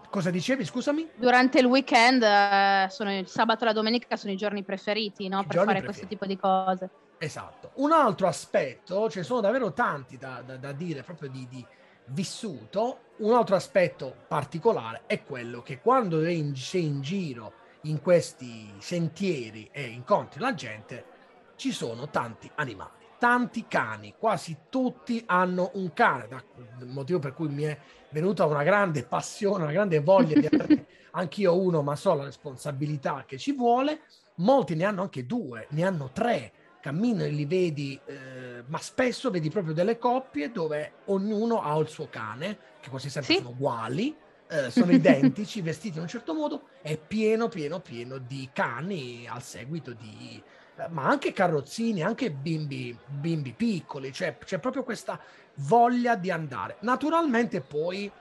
Cosa 0.10 0.30
dicevi, 0.30 0.66
scusami? 0.66 1.12
Durante 1.16 1.60
il 1.60 1.66
weekend, 1.66 2.22
eh, 2.22 2.88
sono 2.90 3.18
il 3.18 3.30
sabato 3.30 3.64
e 3.64 3.68
la 3.68 3.72
domenica 3.72 4.18
sono 4.18 4.34
i 4.34 4.36
giorni 4.36 4.62
preferiti, 4.62 5.30
no? 5.30 5.46
per 5.46 5.56
fare 5.56 5.80
preferiti. 5.80 5.86
questo 5.86 6.08
tipo 6.08 6.26
di 6.26 6.36
cose. 6.36 6.90
Esatto. 7.18 7.72
Un 7.76 7.94
altro 7.94 8.28
aspetto, 8.28 9.10
ce 9.10 9.20
ne 9.20 9.24
sono 9.24 9.40
davvero 9.40 9.72
tanti 9.72 10.18
da, 10.18 10.44
da, 10.46 10.58
da 10.58 10.74
dire, 10.74 11.02
proprio 11.04 11.30
di, 11.30 11.48
di, 11.50 11.66
vissuto. 12.08 13.00
Un 13.20 13.36
altro 13.36 13.56
aspetto 13.56 14.14
particolare 14.28 15.04
è 15.06 15.24
quello 15.24 15.62
che 15.62 15.80
quando 15.80 16.22
sei 16.22 16.40
in, 16.40 16.54
sei 16.58 16.84
in 16.84 17.02
giro 17.02 17.54
in 17.84 18.02
questi 18.02 18.70
sentieri 18.80 19.70
e 19.72 19.84
incontri 19.84 20.42
la 20.42 20.54
gente, 20.54 21.06
ci 21.56 21.72
sono 21.72 22.10
tanti 22.10 22.52
animali 22.56 23.04
tanti 23.18 23.66
cani, 23.68 24.16
quasi 24.18 24.58
tutti 24.70 25.24
hanno 25.26 25.72
un 25.76 25.94
cane, 25.94 26.28
il 26.80 26.88
motivo 26.88 27.20
per 27.20 27.34
cui 27.34 27.48
mi 27.48 27.64
è 27.64 27.78
venuta 28.10 28.46
una 28.46 28.64
grande 28.64 29.04
passione, 29.04 29.64
una 29.64 29.72
grande 29.72 30.00
voglia 30.00 30.40
di 30.40 30.46
avere 30.46 30.88
anch'io 31.12 31.60
uno, 31.60 31.82
ma 31.82 31.96
so 31.96 32.14
la 32.14 32.24
responsabilità 32.24 33.24
che 33.28 33.38
ci 33.38 33.54
vuole. 33.54 34.02
Molti 34.36 34.76
ne 34.76 34.84
hanno 34.84 35.02
anche 35.02 35.26
due, 35.26 35.68
ne 35.72 35.86
hanno 35.86 36.12
tre, 36.12 36.52
cammino 36.82 37.24
e 37.24 37.30
li 37.30 37.46
vedi, 37.46 38.00
eh, 38.06 38.64
ma 38.68 38.78
spesso 38.78 39.32
vedi 39.32 39.50
proprio 39.50 39.74
delle 39.74 39.98
coppie 39.98 40.52
dove 40.52 40.96
ognuno 41.06 41.62
ha 41.62 41.76
il 41.78 41.88
suo 41.88 42.10
cane, 42.10 42.58
che 42.80 42.90
quasi 42.90 43.10
sempre 43.10 43.34
sì. 43.34 43.40
sono 43.40 43.52
uguali, 43.52 44.16
eh, 44.48 44.70
sono 44.70 44.92
identici, 44.92 45.62
vestiti 45.64 45.98
in 45.98 46.04
un 46.04 46.10
certo 46.10 46.34
modo, 46.34 46.68
è 46.82 46.98
pieno, 46.98 47.48
pieno, 47.48 47.80
pieno 47.80 48.18
di 48.18 48.50
cani 48.54 49.26
al 49.28 49.42
seguito 49.42 49.94
di 49.94 50.42
ma 50.90 51.04
anche 51.04 51.32
carrozzini, 51.32 52.04
anche 52.04 52.32
bimbi, 52.32 52.98
bimbi 53.08 53.54
piccoli, 53.54 54.12
cioè 54.12 54.38
c'è 54.38 54.60
proprio 54.60 54.84
questa 54.84 55.20
voglia 55.56 56.16
di 56.16 56.32
andare. 56.32 56.78
Naturalmente 56.82 57.62
poi 57.62 58.12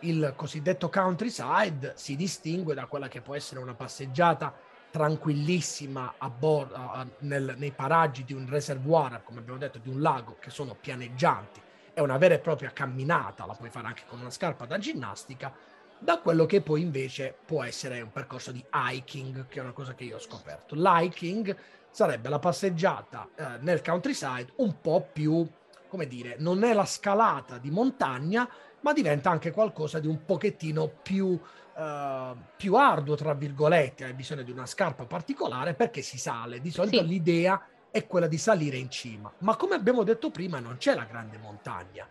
il 0.00 0.32
cosiddetto 0.36 0.88
countryside 0.88 1.92
si 1.96 2.16
distingue 2.16 2.74
da 2.74 2.86
quella 2.86 3.08
che 3.08 3.20
può 3.20 3.34
essere 3.34 3.60
una 3.60 3.74
passeggiata 3.74 4.52
tranquillissima 4.90 6.14
a 6.18 6.28
bordo, 6.28 7.08
nel, 7.20 7.54
nei 7.56 7.70
paraggi 7.70 8.24
di 8.24 8.34
un 8.34 8.46
reservoir, 8.48 9.22
come 9.22 9.38
abbiamo 9.40 9.58
detto, 9.58 9.78
di 9.78 9.88
un 9.88 10.00
lago 10.00 10.36
che 10.38 10.50
sono 10.50 10.74
pianeggianti. 10.74 11.60
È 11.94 12.00
una 12.00 12.18
vera 12.18 12.34
e 12.34 12.38
propria 12.38 12.70
camminata, 12.72 13.46
la 13.46 13.54
puoi 13.54 13.70
fare 13.70 13.86
anche 13.86 14.02
con 14.06 14.20
una 14.20 14.30
scarpa 14.30 14.66
da 14.66 14.78
ginnastica, 14.78 15.54
da 15.98 16.18
quello 16.18 16.46
che 16.46 16.60
poi 16.60 16.82
invece 16.82 17.34
può 17.44 17.62
essere 17.62 18.00
un 18.00 18.10
percorso 18.10 18.50
di 18.50 18.62
hiking, 18.70 19.46
che 19.46 19.60
è 19.60 19.62
una 19.62 19.72
cosa 19.72 19.94
che 19.94 20.04
io 20.04 20.16
ho 20.16 20.20
scoperto. 20.20 20.74
L'hiking 20.74 21.56
sarebbe 21.92 22.28
la 22.30 22.38
passeggiata 22.38 23.28
eh, 23.36 23.44
nel 23.60 23.82
countryside 23.82 24.52
un 24.56 24.80
po' 24.80 25.06
più, 25.12 25.46
come 25.88 26.08
dire, 26.08 26.36
non 26.38 26.64
è 26.64 26.72
la 26.72 26.86
scalata 26.86 27.58
di 27.58 27.70
montagna, 27.70 28.48
ma 28.80 28.92
diventa 28.92 29.30
anche 29.30 29.52
qualcosa 29.52 30.00
di 30.00 30.08
un 30.08 30.24
pochettino 30.24 30.90
più, 31.02 31.26
uh, 31.26 32.36
più 32.56 32.74
arduo, 32.74 33.14
tra 33.14 33.32
virgolette, 33.34 34.04
hai 34.04 34.14
bisogno 34.14 34.42
di 34.42 34.50
una 34.50 34.66
scarpa 34.66 35.04
particolare 35.04 35.74
perché 35.74 36.02
si 36.02 36.18
sale. 36.18 36.60
Di 36.60 36.72
solito 36.72 36.98
sì. 36.98 37.06
l'idea 37.06 37.64
è 37.92 38.06
quella 38.06 38.26
di 38.26 38.38
salire 38.38 38.78
in 38.78 38.90
cima, 38.90 39.32
ma 39.38 39.54
come 39.54 39.76
abbiamo 39.76 40.02
detto 40.02 40.30
prima 40.30 40.58
non 40.58 40.78
c'è 40.78 40.96
la 40.96 41.04
grande 41.04 41.38
montagna. 41.38 42.08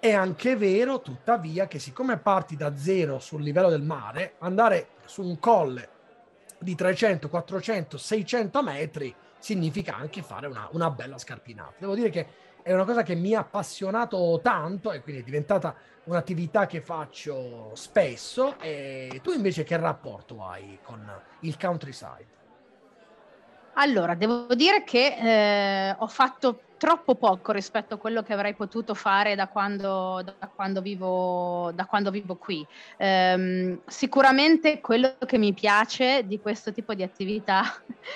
È 0.00 0.12
anche 0.12 0.56
vero, 0.56 1.00
tuttavia, 1.00 1.68
che 1.68 1.78
siccome 1.78 2.16
parti 2.16 2.56
da 2.56 2.74
zero 2.74 3.20
sul 3.20 3.42
livello 3.42 3.68
del 3.68 3.82
mare, 3.82 4.34
andare 4.38 4.88
su 5.04 5.22
un 5.22 5.38
colle 5.38 5.98
di 6.60 6.74
300, 6.74 7.28
400, 7.28 7.96
600 7.96 8.62
metri 8.62 9.14
significa 9.38 9.96
anche 9.96 10.22
fare 10.22 10.46
una, 10.46 10.68
una 10.72 10.90
bella 10.90 11.18
scarpinata. 11.18 11.74
Devo 11.78 11.94
dire 11.94 12.10
che 12.10 12.26
è 12.62 12.72
una 12.72 12.84
cosa 12.84 13.02
che 13.02 13.14
mi 13.14 13.34
ha 13.34 13.40
appassionato 13.40 14.38
tanto 14.42 14.92
e 14.92 15.00
quindi 15.00 15.22
è 15.22 15.24
diventata 15.24 15.74
un'attività 16.04 16.66
che 16.66 16.80
faccio 16.80 17.70
spesso. 17.74 18.58
E 18.60 19.20
tu 19.22 19.32
invece 19.32 19.64
che 19.64 19.76
rapporto 19.76 20.44
hai 20.44 20.78
con 20.82 21.10
il 21.40 21.56
countryside? 21.56 22.38
Allora, 23.74 24.14
devo 24.14 24.54
dire 24.54 24.84
che 24.84 25.16
eh, 25.16 25.96
ho 25.98 26.06
fatto 26.06 26.60
troppo 26.80 27.14
poco 27.14 27.52
rispetto 27.52 27.96
a 27.96 27.98
quello 27.98 28.22
che 28.22 28.32
avrei 28.32 28.54
potuto 28.54 28.94
fare 28.94 29.34
da 29.34 29.48
quando, 29.48 30.24
da 30.24 30.48
quando, 30.48 30.80
vivo, 30.80 31.70
da 31.74 31.84
quando 31.84 32.10
vivo, 32.10 32.36
qui. 32.36 32.66
Um, 32.96 33.78
sicuramente 33.86 34.80
quello 34.80 35.14
che 35.26 35.36
mi 35.36 35.52
piace 35.52 36.26
di 36.26 36.40
questo 36.40 36.72
tipo 36.72 36.94
di 36.94 37.02
attività, 37.02 37.62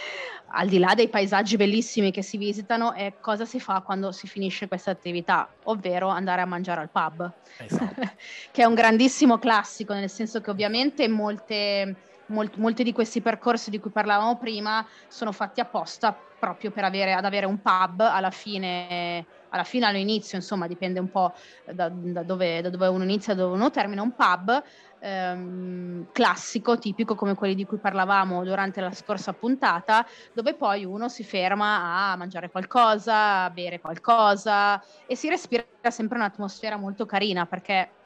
al 0.56 0.66
di 0.66 0.78
là 0.78 0.94
dei 0.94 1.10
paesaggi 1.10 1.58
bellissimi 1.58 2.10
che 2.10 2.22
si 2.22 2.38
visitano, 2.38 2.94
è 2.94 3.12
cosa 3.20 3.44
si 3.44 3.60
fa 3.60 3.82
quando 3.82 4.12
si 4.12 4.26
finisce 4.26 4.66
questa 4.66 4.92
attività, 4.92 5.46
ovvero 5.64 6.08
andare 6.08 6.40
a 6.40 6.46
mangiare 6.46 6.80
al 6.80 6.88
pub, 6.88 7.30
esatto. 7.58 8.00
che 8.50 8.62
è 8.62 8.64
un 8.64 8.74
grandissimo 8.74 9.36
classico, 9.38 9.92
nel 9.92 10.08
senso 10.08 10.40
che 10.40 10.48
ovviamente 10.48 11.06
molte 11.06 11.96
Mol- 12.26 12.50
molti 12.56 12.82
di 12.84 12.92
questi 12.92 13.20
percorsi 13.20 13.70
di 13.70 13.78
cui 13.78 13.90
parlavamo 13.92 14.38
prima 14.38 14.86
sono 15.08 15.30
fatti 15.32 15.60
apposta 15.60 16.24
proprio 16.38 16.72
per 16.72 16.84
avere, 16.84 17.14
ad 17.14 17.24
avere 17.24 17.46
un 17.46 17.60
pub 17.62 18.00
alla 18.00 18.30
fine, 18.30 19.26
alla 19.48 19.64
fine 19.64 19.86
all'inizio, 19.86 20.36
insomma, 20.36 20.66
dipende 20.66 21.00
un 21.00 21.10
po' 21.10 21.32
da, 21.64 21.90
da, 21.90 22.22
dove, 22.22 22.60
da 22.60 22.68
dove, 22.68 22.86
uno 22.86 23.04
inizia 23.04 23.32
e 23.32 23.36
dove 23.36 23.54
uno 23.54 23.70
termina, 23.70 24.02
un 24.02 24.14
pub 24.14 24.62
ehm, 24.98 26.08
classico, 26.12 26.76
tipico 26.78 27.14
come 27.14 27.34
quelli 27.34 27.54
di 27.54 27.64
cui 27.64 27.78
parlavamo 27.80 28.44
durante 28.44 28.82
la 28.82 28.92
scorsa 28.92 29.32
puntata, 29.32 30.04
dove 30.32 30.54
poi 30.54 30.84
uno 30.84 31.08
si 31.08 31.24
ferma 31.24 32.10
a 32.12 32.16
mangiare 32.16 32.50
qualcosa, 32.50 33.44
a 33.44 33.50
bere 33.50 33.80
qualcosa 33.80 34.78
e 35.06 35.16
si 35.16 35.28
respira 35.28 35.64
sempre 35.88 36.18
un'atmosfera 36.18 36.76
molto 36.76 37.06
carina 37.06 37.46
perché 37.46 37.96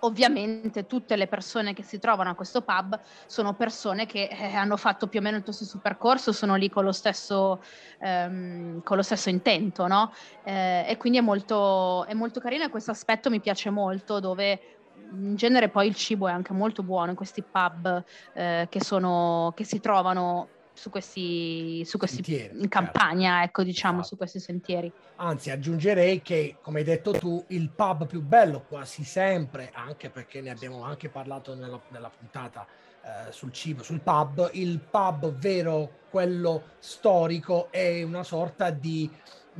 Ovviamente 0.00 0.86
tutte 0.86 1.16
le 1.16 1.26
persone 1.26 1.72
che 1.72 1.82
si 1.82 1.98
trovano 1.98 2.30
a 2.30 2.34
questo 2.34 2.60
pub 2.60 3.00
sono 3.26 3.54
persone 3.54 4.04
che 4.04 4.28
eh, 4.30 4.54
hanno 4.54 4.76
fatto 4.76 5.06
più 5.06 5.20
o 5.20 5.22
meno 5.22 5.38
il 5.38 5.42
tuo 5.42 5.52
stesso 5.52 5.78
percorso, 5.78 6.32
sono 6.32 6.56
lì 6.56 6.68
con 6.68 6.84
lo 6.84 6.92
stesso, 6.92 7.62
ehm, 8.00 8.82
con 8.82 8.96
lo 8.96 9.02
stesso 9.02 9.30
intento, 9.30 9.86
no? 9.86 10.12
Eh, 10.42 10.84
e 10.86 10.96
quindi 10.98 11.18
è 11.18 11.22
molto, 11.22 12.04
è 12.04 12.12
molto 12.12 12.40
carino 12.40 12.64
e 12.64 12.68
questo 12.68 12.90
aspetto 12.90 13.30
mi 13.30 13.40
piace 13.40 13.70
molto, 13.70 14.20
dove 14.20 14.60
in 15.10 15.36
genere 15.36 15.68
poi 15.68 15.86
il 15.86 15.94
cibo 15.94 16.28
è 16.28 16.32
anche 16.32 16.52
molto 16.52 16.82
buono 16.82 17.10
in 17.10 17.16
questi 17.16 17.42
pub 17.42 18.02
eh, 18.34 18.66
che, 18.68 18.82
sono, 18.82 19.52
che 19.54 19.64
si 19.64 19.80
trovano 19.80 20.48
su 20.74 20.90
questi, 20.90 21.84
su 21.84 21.96
questi 21.98 22.22
sentieri, 22.22 22.54
in 22.54 22.60
certo. 22.62 22.68
campagna, 22.68 23.30
certo. 23.30 23.44
ecco, 23.46 23.62
diciamo, 23.62 24.00
esatto. 24.00 24.08
su 24.08 24.16
questi 24.16 24.40
sentieri. 24.40 24.92
Anzi, 25.16 25.50
aggiungerei 25.50 26.20
che, 26.20 26.56
come 26.60 26.80
hai 26.80 26.84
detto 26.84 27.12
tu, 27.12 27.42
il 27.48 27.70
pub 27.70 28.06
più 28.06 28.20
bello 28.20 28.64
quasi 28.68 29.04
sempre, 29.04 29.70
anche 29.72 30.10
perché 30.10 30.40
ne 30.40 30.50
abbiamo 30.50 30.82
anche 30.82 31.08
parlato 31.08 31.54
nella, 31.54 31.80
nella 31.88 32.10
puntata 32.10 32.66
eh, 33.02 33.32
sul 33.32 33.52
cibo, 33.52 33.82
sul 33.82 34.00
pub, 34.00 34.50
il 34.54 34.80
pub 34.80 35.32
vero, 35.34 36.00
quello 36.10 36.62
storico, 36.80 37.70
è 37.70 38.02
una 38.02 38.24
sorta 38.24 38.70
di 38.70 39.10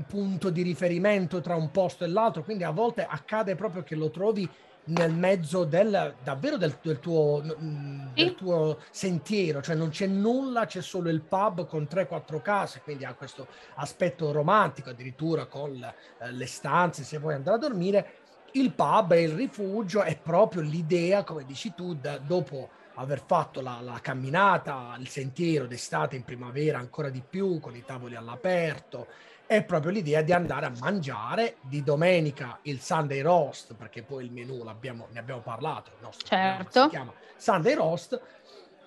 punto 0.08 0.50
di 0.50 0.62
riferimento 0.62 1.40
tra 1.40 1.54
un 1.54 1.70
posto 1.70 2.02
e 2.04 2.08
l'altro, 2.08 2.42
quindi 2.42 2.64
a 2.64 2.70
volte 2.70 3.06
accade 3.08 3.54
proprio 3.54 3.84
che 3.84 3.94
lo 3.94 4.10
trovi 4.10 4.48
nel 4.86 5.12
mezzo 5.12 5.64
del 5.64 6.14
davvero 6.22 6.56
del, 6.56 6.76
del, 6.82 7.00
tuo, 7.00 7.40
del, 7.42 8.34
tuo, 8.34 8.78
sentiero, 8.90 9.62
cioè 9.62 9.74
non 9.74 9.88
c'è 9.88 10.06
nulla, 10.06 10.66
c'è 10.66 10.82
solo 10.82 11.08
il 11.08 11.22
pub 11.22 11.66
con 11.66 11.86
3-4 11.90 12.42
case, 12.42 12.80
quindi 12.82 13.04
ha 13.04 13.14
questo 13.14 13.46
aspetto 13.76 14.32
romantico, 14.32 14.90
addirittura 14.90 15.46
con 15.46 15.82
eh, 15.82 16.32
le 16.32 16.46
stanze 16.46 17.02
se 17.02 17.18
vuoi 17.18 17.34
andare 17.34 17.56
a 17.56 17.60
dormire. 17.60 18.14
Il 18.52 18.72
pub 18.72 19.12
è 19.12 19.18
il 19.18 19.32
rifugio, 19.32 20.02
è 20.02 20.16
proprio 20.16 20.62
l'idea, 20.62 21.24
come 21.24 21.44
dici 21.44 21.74
tu, 21.74 21.94
da, 21.94 22.18
dopo 22.18 22.70
aver 22.96 23.22
fatto 23.26 23.60
la, 23.60 23.80
la, 23.80 23.98
camminata, 24.00 24.94
il 24.98 25.08
sentiero 25.08 25.66
d'estate 25.66 26.14
in 26.14 26.22
primavera 26.22 26.78
ancora 26.78 27.08
di 27.08 27.22
più, 27.28 27.58
con 27.58 27.74
i 27.74 27.84
tavoli 27.84 28.14
all'aperto, 28.14 29.08
è 29.46 29.62
proprio 29.62 29.92
l'idea 29.92 30.22
di 30.22 30.32
andare 30.32 30.66
a 30.66 30.72
mangiare 30.80 31.56
di 31.60 31.82
domenica 31.82 32.58
il 32.62 32.80
Sunday 32.80 33.20
Roast, 33.20 33.74
perché 33.74 34.02
poi 34.02 34.24
il 34.24 34.32
menù 34.32 34.62
ne 34.62 35.18
abbiamo 35.18 35.40
parlato, 35.42 35.90
il 35.90 36.02
nostro 36.02 36.26
certo. 36.26 36.82
si 36.84 36.88
chiama 36.88 37.12
Sunday 37.36 37.74
Roast, 37.74 38.20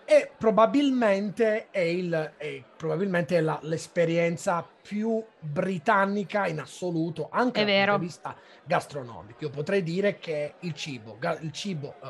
e 0.10 0.32
probabilmente 0.38 1.68
è, 1.70 1.80
il, 1.80 2.34
è 2.38 2.64
probabilmente 2.78 3.42
la, 3.42 3.60
l'esperienza 3.64 4.66
più 4.82 5.22
britannica 5.38 6.48
in 6.48 6.62
assoluto, 6.62 7.28
anche 7.30 7.66
dal 7.66 7.76
punto 7.76 7.98
di 7.98 8.06
vista 8.06 8.36
gastronomico. 8.64 9.44
Io 9.44 9.50
potrei 9.50 9.84
dire 9.84 10.18
che 10.18 10.54
il 10.60 10.74
cibo, 10.74 11.18
il 11.42 11.52
cibo 11.52 11.96
uh, 12.02 12.08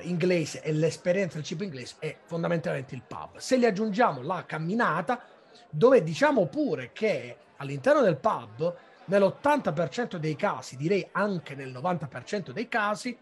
inglese 0.00 0.60
e 0.60 0.72
l'esperienza 0.72 1.36
del 1.36 1.44
cibo 1.44 1.62
inglese 1.62 1.94
è 2.00 2.16
fondamentalmente 2.24 2.96
il 2.96 3.02
pub. 3.06 3.36
Se 3.36 3.56
gli 3.58 3.64
aggiungiamo 3.64 4.22
la 4.22 4.44
camminata, 4.44 5.22
dove 5.70 6.02
diciamo 6.02 6.46
pure 6.46 6.90
che 6.92 7.36
all'interno 7.56 8.00
del 8.00 8.16
pub, 8.16 8.74
nell'80% 9.06 10.16
dei 10.16 10.36
casi, 10.36 10.76
direi 10.76 11.06
anche 11.12 11.54
nel 11.54 11.72
90% 11.72 12.50
dei 12.50 12.68
casi, 12.68 13.16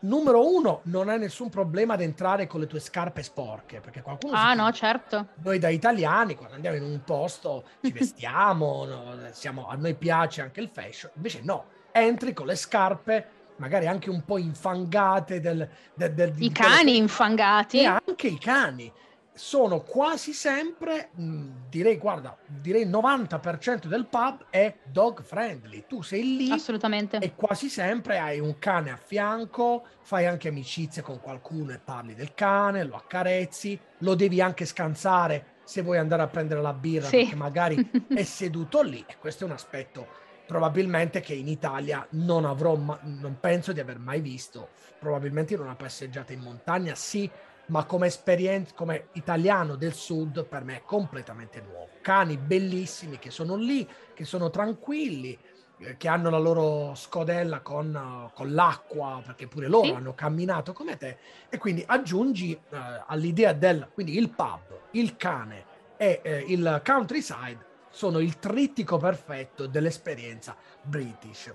numero 0.00 0.54
uno, 0.54 0.80
non 0.84 1.08
hai 1.08 1.18
nessun 1.18 1.48
problema 1.48 1.94
ad 1.94 2.02
entrare 2.02 2.46
con 2.46 2.60
le 2.60 2.66
tue 2.66 2.80
scarpe 2.80 3.22
sporche, 3.22 3.80
perché 3.80 4.02
qualcuno... 4.02 4.36
Ah, 4.36 4.54
no, 4.54 4.70
certo. 4.72 5.28
Noi 5.42 5.58
da 5.58 5.68
italiani, 5.68 6.34
quando 6.34 6.54
andiamo 6.54 6.76
in 6.76 6.84
un 6.84 7.02
posto, 7.04 7.64
ci 7.82 7.90
vestiamo, 7.92 8.84
no, 8.84 9.16
siamo, 9.30 9.68
a 9.68 9.74
noi 9.74 9.94
piace 9.94 10.42
anche 10.42 10.60
il 10.60 10.68
fashion, 10.72 11.10
invece 11.14 11.40
no, 11.42 11.66
entri 11.92 12.32
con 12.32 12.46
le 12.46 12.56
scarpe 12.56 13.26
magari 13.58 13.88
anche 13.88 14.08
un 14.08 14.24
po' 14.24 14.38
infangate 14.38 15.40
del, 15.40 15.68
del, 15.94 16.14
del 16.14 16.32
i 16.38 16.52
cani 16.52 16.96
infangati? 16.96 17.80
E 17.80 17.86
anche 17.86 18.28
i 18.28 18.38
cani 18.38 18.92
sono 19.38 19.82
quasi 19.82 20.32
sempre, 20.32 21.10
mh, 21.14 21.68
direi, 21.70 21.96
guarda, 21.96 22.36
direi 22.44 22.82
il 22.82 22.90
90% 22.90 23.86
del 23.86 24.06
pub 24.06 24.46
è 24.50 24.74
dog 24.82 25.22
friendly. 25.22 25.84
Tu 25.86 26.02
sei 26.02 26.36
lì 26.36 26.50
Assolutamente. 26.50 27.18
e 27.18 27.34
quasi 27.34 27.68
sempre 27.68 28.18
hai 28.18 28.40
un 28.40 28.58
cane 28.58 28.90
a 28.90 28.96
fianco, 28.96 29.86
fai 30.02 30.26
anche 30.26 30.48
amicizia 30.48 31.02
con 31.02 31.20
qualcuno 31.20 31.72
e 31.72 31.78
parli 31.78 32.14
del 32.14 32.34
cane, 32.34 32.82
lo 32.82 32.96
accarezzi, 32.96 33.78
lo 33.98 34.14
devi 34.14 34.40
anche 34.40 34.64
scansare 34.64 35.56
se 35.62 35.82
vuoi 35.82 35.98
andare 35.98 36.22
a 36.22 36.26
prendere 36.26 36.60
la 36.60 36.72
birra 36.72 37.06
sì. 37.06 37.18
perché 37.18 37.36
magari 37.36 37.90
è 38.08 38.22
seduto 38.24 38.82
lì 38.82 39.04
e 39.06 39.18
questo 39.18 39.44
è 39.44 39.46
un 39.46 39.52
aspetto 39.52 40.26
probabilmente 40.48 41.20
che 41.20 41.34
in 41.34 41.46
Italia 41.46 42.06
non 42.12 42.46
avrò, 42.46 42.74
ma- 42.74 42.98
non 43.02 43.36
penso 43.38 43.72
di 43.74 43.80
aver 43.80 43.98
mai 43.98 44.22
visto, 44.22 44.70
probabilmente 44.98 45.52
in 45.52 45.60
una 45.60 45.74
passeggiata 45.74 46.32
in 46.32 46.40
montagna 46.40 46.94
sì, 46.94 47.30
ma 47.68 47.84
come 47.84 48.06
esperienza, 48.06 48.74
come 48.74 49.08
italiano 49.12 49.76
del 49.76 49.92
sud, 49.92 50.44
per 50.44 50.64
me 50.64 50.76
è 50.76 50.82
completamente 50.84 51.60
nuovo. 51.60 51.88
Cani 52.00 52.36
bellissimi 52.36 53.18
che 53.18 53.30
sono 53.30 53.56
lì, 53.56 53.86
che 54.14 54.24
sono 54.24 54.50
tranquilli, 54.50 55.38
eh, 55.78 55.96
che 55.96 56.08
hanno 56.08 56.30
la 56.30 56.38
loro 56.38 56.94
scodella 56.94 57.60
con, 57.60 57.94
uh, 57.94 58.34
con 58.34 58.52
l'acqua, 58.52 59.22
perché 59.24 59.46
pure 59.46 59.68
loro 59.68 59.86
sì. 59.86 59.92
hanno 59.92 60.14
camminato 60.14 60.72
come 60.72 60.96
te, 60.96 61.18
e 61.48 61.58
quindi 61.58 61.84
aggiungi 61.86 62.58
uh, 62.70 62.76
all'idea 63.06 63.52
del, 63.52 63.88
quindi 63.92 64.16
il 64.16 64.30
pub, 64.30 64.80
il 64.92 65.16
cane 65.16 65.64
e 65.96 66.20
uh, 66.24 66.50
il 66.50 66.82
countryside 66.84 67.66
sono 67.90 68.18
il 68.18 68.38
trittico 68.38 68.96
perfetto 68.96 69.66
dell'esperienza 69.66 70.56
british. 70.82 71.52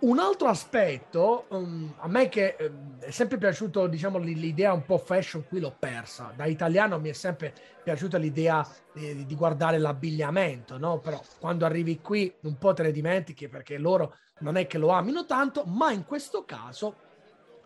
Un 0.00 0.18
altro 0.18 0.48
aspetto, 0.48 1.44
um, 1.48 1.92
a 1.98 2.08
me 2.08 2.30
che 2.30 2.56
um, 2.58 2.98
è 3.00 3.10
sempre 3.10 3.36
piaciuto, 3.36 3.86
diciamo, 3.86 4.16
l'idea 4.16 4.72
un 4.72 4.86
po' 4.86 4.96
fashion, 4.96 5.46
qui 5.46 5.60
l'ho 5.60 5.76
persa. 5.78 6.32
Da 6.34 6.46
italiano 6.46 6.98
mi 6.98 7.10
è 7.10 7.12
sempre 7.12 7.52
piaciuta 7.82 8.16
l'idea 8.16 8.66
di, 8.94 9.26
di 9.26 9.34
guardare 9.34 9.76
l'abbigliamento, 9.76 10.78
no? 10.78 11.00
Però 11.00 11.20
quando 11.38 11.66
arrivi 11.66 12.00
qui 12.00 12.34
un 12.44 12.56
po' 12.56 12.72
te 12.72 12.84
ne 12.84 12.92
dimentichi 12.92 13.48
perché 13.48 13.76
loro 13.76 14.16
non 14.38 14.56
è 14.56 14.66
che 14.66 14.78
lo 14.78 14.88
amino 14.88 15.26
tanto, 15.26 15.64
ma 15.64 15.92
in 15.92 16.06
questo 16.06 16.46
caso 16.46 16.96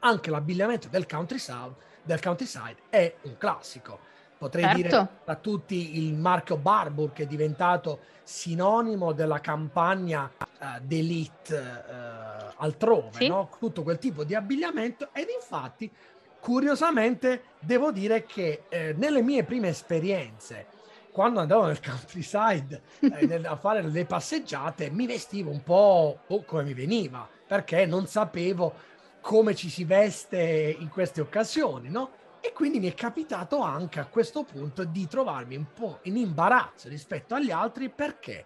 anche 0.00 0.30
l'abbigliamento 0.30 0.88
del 0.88 1.06
countryside, 1.06 1.76
del 2.02 2.20
countryside 2.20 2.76
è 2.90 3.14
un 3.22 3.36
classico. 3.38 4.00
Potrei 4.44 4.64
certo. 4.64 4.78
dire 4.78 5.08
tra 5.24 5.36
tutti 5.36 5.96
il 5.96 6.12
marchio 6.12 6.58
Barbour 6.58 7.14
che 7.14 7.22
è 7.22 7.26
diventato 7.26 8.00
sinonimo 8.24 9.12
della 9.12 9.40
campagna 9.40 10.30
uh, 10.38 10.66
d'elite 10.82 11.54
uh, 11.56 12.52
altrove, 12.56 13.12
sì. 13.12 13.28
no? 13.28 13.48
tutto 13.58 13.82
quel 13.82 13.96
tipo 13.96 14.22
di 14.22 14.34
abbigliamento 14.34 15.08
ed 15.14 15.28
infatti 15.34 15.90
curiosamente 16.38 17.44
devo 17.58 17.90
dire 17.90 18.26
che 18.26 18.64
eh, 18.68 18.94
nelle 18.98 19.22
mie 19.22 19.44
prime 19.44 19.68
esperienze 19.68 20.66
quando 21.10 21.40
andavo 21.40 21.64
nel 21.64 21.80
countryside 21.80 22.82
eh, 23.00 23.24
nel, 23.24 23.46
a 23.46 23.56
fare 23.56 23.80
le 23.80 24.04
passeggiate 24.04 24.90
mi 24.90 25.06
vestivo 25.06 25.50
un 25.50 25.62
po' 25.62 26.18
come 26.44 26.64
mi 26.64 26.74
veniva 26.74 27.26
perché 27.46 27.86
non 27.86 28.06
sapevo 28.06 28.74
come 29.22 29.54
ci 29.54 29.70
si 29.70 29.84
veste 29.84 30.76
in 30.78 30.90
queste 30.90 31.22
occasioni, 31.22 31.88
no? 31.88 32.10
E 32.46 32.52
quindi 32.52 32.78
mi 32.78 32.90
è 32.90 32.94
capitato 32.94 33.60
anche 33.60 34.00
a 34.00 34.06
questo 34.06 34.44
punto 34.44 34.84
di 34.84 35.06
trovarmi 35.06 35.56
un 35.56 35.72
po' 35.72 36.00
in 36.02 36.18
imbarazzo 36.18 36.90
rispetto 36.90 37.34
agli 37.34 37.50
altri 37.50 37.88
perché 37.88 38.44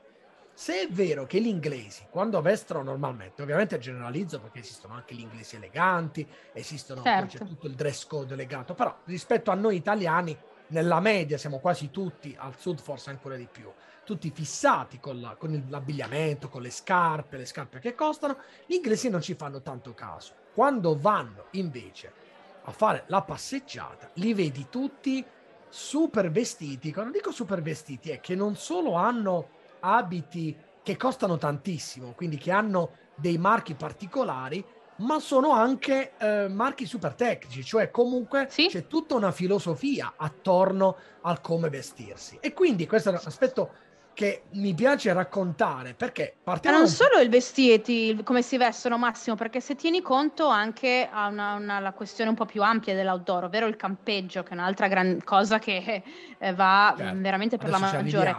se 0.55 0.83
è 0.83 0.89
vero 0.89 1.27
che 1.27 1.41
gli 1.41 1.49
inglesi, 1.49 2.07
quando 2.09 2.41
vestono 2.41 2.85
normalmente, 2.85 3.43
ovviamente 3.43 3.77
generalizzo 3.79 4.39
perché 4.39 4.61
esistono 4.61 4.95
anche 4.95 5.17
gli 5.17 5.21
inglesi 5.21 5.57
eleganti, 5.57 6.25
esistono 6.53 7.03
certo. 7.03 7.39
c'è 7.39 7.45
tutto 7.45 7.67
il 7.67 7.75
dress 7.75 8.07
code 8.07 8.37
legato, 8.37 8.75
però 8.75 8.97
rispetto 9.07 9.51
a 9.51 9.55
noi 9.55 9.75
italiani, 9.75 10.39
nella 10.69 11.01
media 11.01 11.37
siamo 11.37 11.59
quasi 11.59 11.91
tutti, 11.91 12.37
al 12.39 12.57
sud 12.57 12.79
forse 12.79 13.11
ancora 13.11 13.35
di 13.35 13.49
più, 13.51 13.69
tutti 14.05 14.31
fissati 14.31 15.01
con, 15.01 15.21
la, 15.21 15.35
con 15.35 15.67
l'abbigliamento, 15.69 16.49
con 16.49 16.63
le 16.63 16.71
scarpe, 16.71 17.37
le 17.37 17.47
scarpe 17.47 17.81
che 17.81 17.97
costano, 17.97 18.37
gli 18.65 18.75
inglesi 18.75 19.09
non 19.11 19.23
ci 19.23 19.35
fanno 19.35 19.61
tanto 19.61 19.93
caso. 19.93 20.35
Quando 20.55 20.97
vanno 20.97 21.47
invece 21.53 22.28
a 22.69 22.73
fare 22.73 23.05
la 23.07 23.23
passeggiata, 23.23 24.11
li 24.15 24.35
vedi 24.35 24.67
tutti 24.69 25.25
super 25.69 26.31
vestiti. 26.31 26.93
Quando 26.93 27.13
dico 27.13 27.31
super 27.31 27.63
vestiti 27.63 28.11
è 28.11 28.21
che 28.21 28.35
non 28.35 28.57
solo 28.57 28.95
hanno 28.95 29.49
abiti 29.81 30.57
che 30.83 30.97
costano 30.97 31.37
tantissimo, 31.37 32.13
quindi 32.13 32.37
che 32.37 32.51
hanno 32.51 32.91
dei 33.15 33.39
marchi 33.39 33.75
particolari, 33.75 34.65
ma 34.97 35.21
sono 35.21 35.53
anche 35.53 36.13
eh, 36.19 36.49
marchi 36.49 36.85
super 36.85 37.15
tecnici, 37.15 37.63
cioè 37.63 37.91
comunque 37.91 38.49
sì? 38.51 38.69
c'è 38.69 38.87
tutta 38.87 39.15
una 39.15 39.31
filosofia 39.31 40.15
attorno 40.17 40.97
al 41.23 41.41
come 41.41 41.69
vestirsi. 41.69 42.39
E 42.41 42.53
quindi 42.53 42.87
questo 42.87 43.11
è 43.11 43.13
un 43.13 43.21
aspetto 43.23 43.73
che 44.19 44.43
mi 44.55 44.75
piace 44.75 45.13
raccontare 45.13 45.95
perché 45.95 46.35
partiamo. 46.43 46.77
Ma 46.77 46.83
non 46.83 46.93
solo 46.93 47.21
il 47.21 47.29
vestiti, 47.29 48.21
come 48.25 48.43
si 48.43 48.57
vestono, 48.57 48.99
Massimo, 48.99 49.37
perché 49.37 49.61
se 49.61 49.77
tieni 49.77 50.03
conto 50.03 50.49
anche 50.49 51.09
a 51.09 51.29
una, 51.29 51.55
una, 51.55 51.79
la 51.79 51.93
questione 51.93 52.31
un 52.31 52.35
po' 52.35 52.45
più 52.45 52.61
ampia 52.65 52.97
dell'outdoor, 52.97 53.45
ovvero 53.45 53.69
il 53.69 53.77
campeggio, 53.77 54.43
che 54.43 54.51
è 54.51 54.53
un'altra 54.55 54.89
gran 54.89 55.23
cosa 55.23 55.61
che 55.61 56.03
eh, 56.37 56.53
va 56.53 56.95
certo. 56.99 57.17
veramente 57.21 57.59
per 57.59 57.73
Adesso 57.73 57.85
la 57.85 57.93
maggiore. 57.93 58.37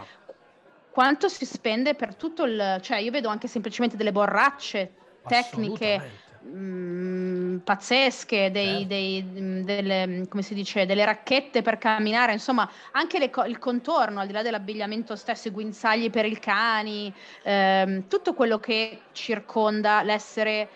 Quanto 0.90 1.30
si 1.30 1.46
spende 1.46 1.94
per 1.94 2.14
tutto 2.14 2.44
il. 2.44 2.78
cioè, 2.82 2.98
io 2.98 3.10
vedo 3.10 3.30
anche 3.30 3.48
semplicemente 3.48 3.96
delle 3.96 4.12
borracce 4.12 4.92
tecniche 5.26 6.10
mh, 6.42 6.48
mm, 6.48 7.56
pazzesche, 7.58 8.50
dei, 8.50 8.82
eh. 8.82 8.86
dei, 8.86 9.22
mm, 9.22 9.60
delle, 9.62 10.26
come 10.28 10.42
si 10.42 10.54
dice, 10.54 10.86
delle 10.86 11.04
racchette 11.04 11.62
per 11.62 11.78
camminare, 11.78 12.32
insomma 12.32 12.68
anche 12.92 13.18
le, 13.18 13.30
il 13.46 13.58
contorno, 13.58 14.20
al 14.20 14.26
di 14.26 14.32
là 14.32 14.42
dell'abbigliamento 14.42 15.16
stesso, 15.16 15.48
i 15.48 15.50
guinzagli 15.50 16.10
per 16.10 16.24
i 16.24 16.38
cani, 16.38 17.12
ehm, 17.42 18.06
tutto 18.08 18.34
quello 18.34 18.58
che 18.58 19.02
circonda 19.12 20.02
l'essere 20.02 20.68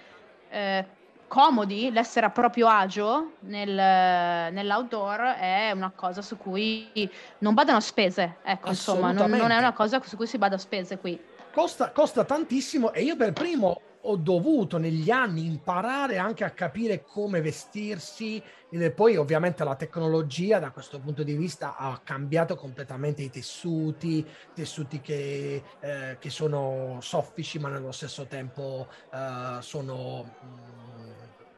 eh, 0.51 0.87
comodi, 1.27 1.91
l'essere 1.91 2.27
a 2.27 2.31
proprio 2.31 2.69
agio 2.69 3.33
nel, 3.41 3.73
nell'outdoor 3.73 5.21
è 5.39 5.73
una 5.73 5.91
cosa 5.95 6.23
su 6.23 6.37
cui 6.37 7.11
non 7.39 7.55
badano 7.55 7.81
spese, 7.81 8.37
ecco 8.45 8.69
insomma, 8.69 9.11
non, 9.11 9.31
non, 9.31 9.51
è 9.51 9.57
una 9.57 9.73
cosa 9.73 10.01
su 10.03 10.17
cui 10.17 10.27
si 10.27 10.39
bada 10.39 10.59
spese 10.59 10.99
qui. 10.99 11.19
Costa, 11.53 11.91
costa 11.91 12.25
tantissimo 12.25 12.93
e 12.93 13.03
io 13.03 13.17
per 13.17 13.33
primo 13.33 13.81
ho 14.07 14.17
dovuto 14.17 14.79
negli 14.79 15.11
anni 15.11 15.47
imparare 15.47 16.19
anche 16.19 16.45
a 16.45 16.51
capire 16.51 17.05
come 17.05 17.41
vestirsi 17.41 18.43
e 18.69 18.91
poi 18.91 19.17
ovviamente 19.17 19.65
la 19.65 19.77
tecnologia 19.77 20.59
da 20.59 20.71
questo 20.71 20.99
punto 20.99 21.23
di 21.23 21.35
vista 21.35 21.77
ha 21.77 22.01
cambiato 22.03 22.57
completamente 22.57 23.23
i 23.23 23.31
tessuti, 23.31 24.27
tessuti 24.53 25.01
che, 25.01 25.63
eh, 25.81 26.17
che 26.19 26.31
sono 26.31 26.99
soffici 27.01 27.59
ma 27.59 27.69
nello 27.69 27.93
stesso 27.93 28.27
tempo 28.27 28.89
eh, 29.13 29.59
sono 29.61 30.23
mh, 30.23 30.47
mm, 30.47 31.13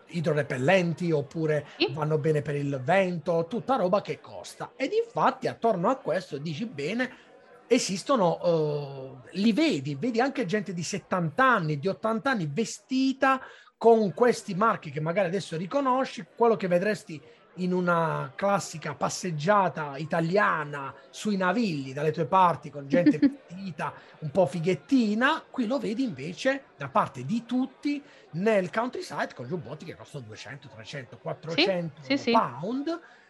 idrorepellenti 0.09 1.11
oppure 1.11 1.67
vanno 1.91 2.19
bene 2.19 2.43
per 2.43 2.55
il 2.55 2.81
vento, 2.83 3.47
tutta 3.49 3.77
roba 3.77 4.03
che 4.03 4.21
costa. 4.21 4.73
Ed 4.77 4.93
infatti 4.93 5.49
attorno 5.49 5.89
a 5.89 5.97
questo 5.97 6.39
dici 6.39 6.67
bene, 6.67 7.26
esistono, 7.67 8.39
uh, 8.43 9.19
li 9.33 9.53
vedi, 9.53 9.95
vedi 9.95 10.21
anche 10.21 10.47
gente 10.47 10.73
di 10.73 10.83
70 10.83 11.45
anni, 11.45 11.79
di 11.79 11.89
80 11.89 12.31
anni 12.31 12.51
vestita 12.53 13.41
con 13.77 14.15
questi 14.15 14.55
marchi 14.55 14.91
che 14.91 15.01
magari 15.01 15.29
adesso 15.29 15.57
riconosci, 15.57 16.27
quello 16.35 16.57
che 16.57 16.69
vedresti 16.69 17.21
in 17.59 17.73
una 17.73 18.33
classica 18.35 18.95
passeggiata 18.95 19.97
italiana 19.97 20.95
sui 21.11 21.37
navilli 21.37 21.93
dalle 21.93 22.13
tue 22.13 22.27
parti 22.27 22.71
con 22.71 22.87
gente 22.89 23.19
vestita 23.49 23.95
un 24.21 24.31
po' 24.31 24.47
fighettina, 24.47 25.43
qui 25.51 25.67
lo 25.67 25.79
vedi 25.79 26.03
invece 26.03 26.65
da 26.77 26.89
parte 26.89 27.25
di 27.25 27.45
tutti 27.45 28.03
nel 28.33 28.71
countryside 28.71 29.31
con 29.35 29.47
giubbotti 29.47 29.85
che 29.85 29.95
costano 29.95 30.25
200, 30.27 30.69
300, 30.69 31.19
400 31.19 32.03
sì, 32.03 32.17
sì, 32.17 32.31
pound. 32.33 32.87
Sì 32.87 33.25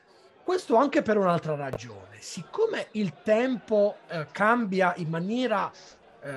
questo 0.47 0.77
anche 0.77 1.03
per 1.03 1.17
un'altra 1.17 1.57
ragione. 1.57 2.21
Siccome 2.21 2.87
il 2.93 3.15
tempo 3.25 3.97
eh, 4.07 4.29
cambia 4.31 4.95
in 4.99 5.09
maniera 5.09 5.69
eh, 6.23 6.31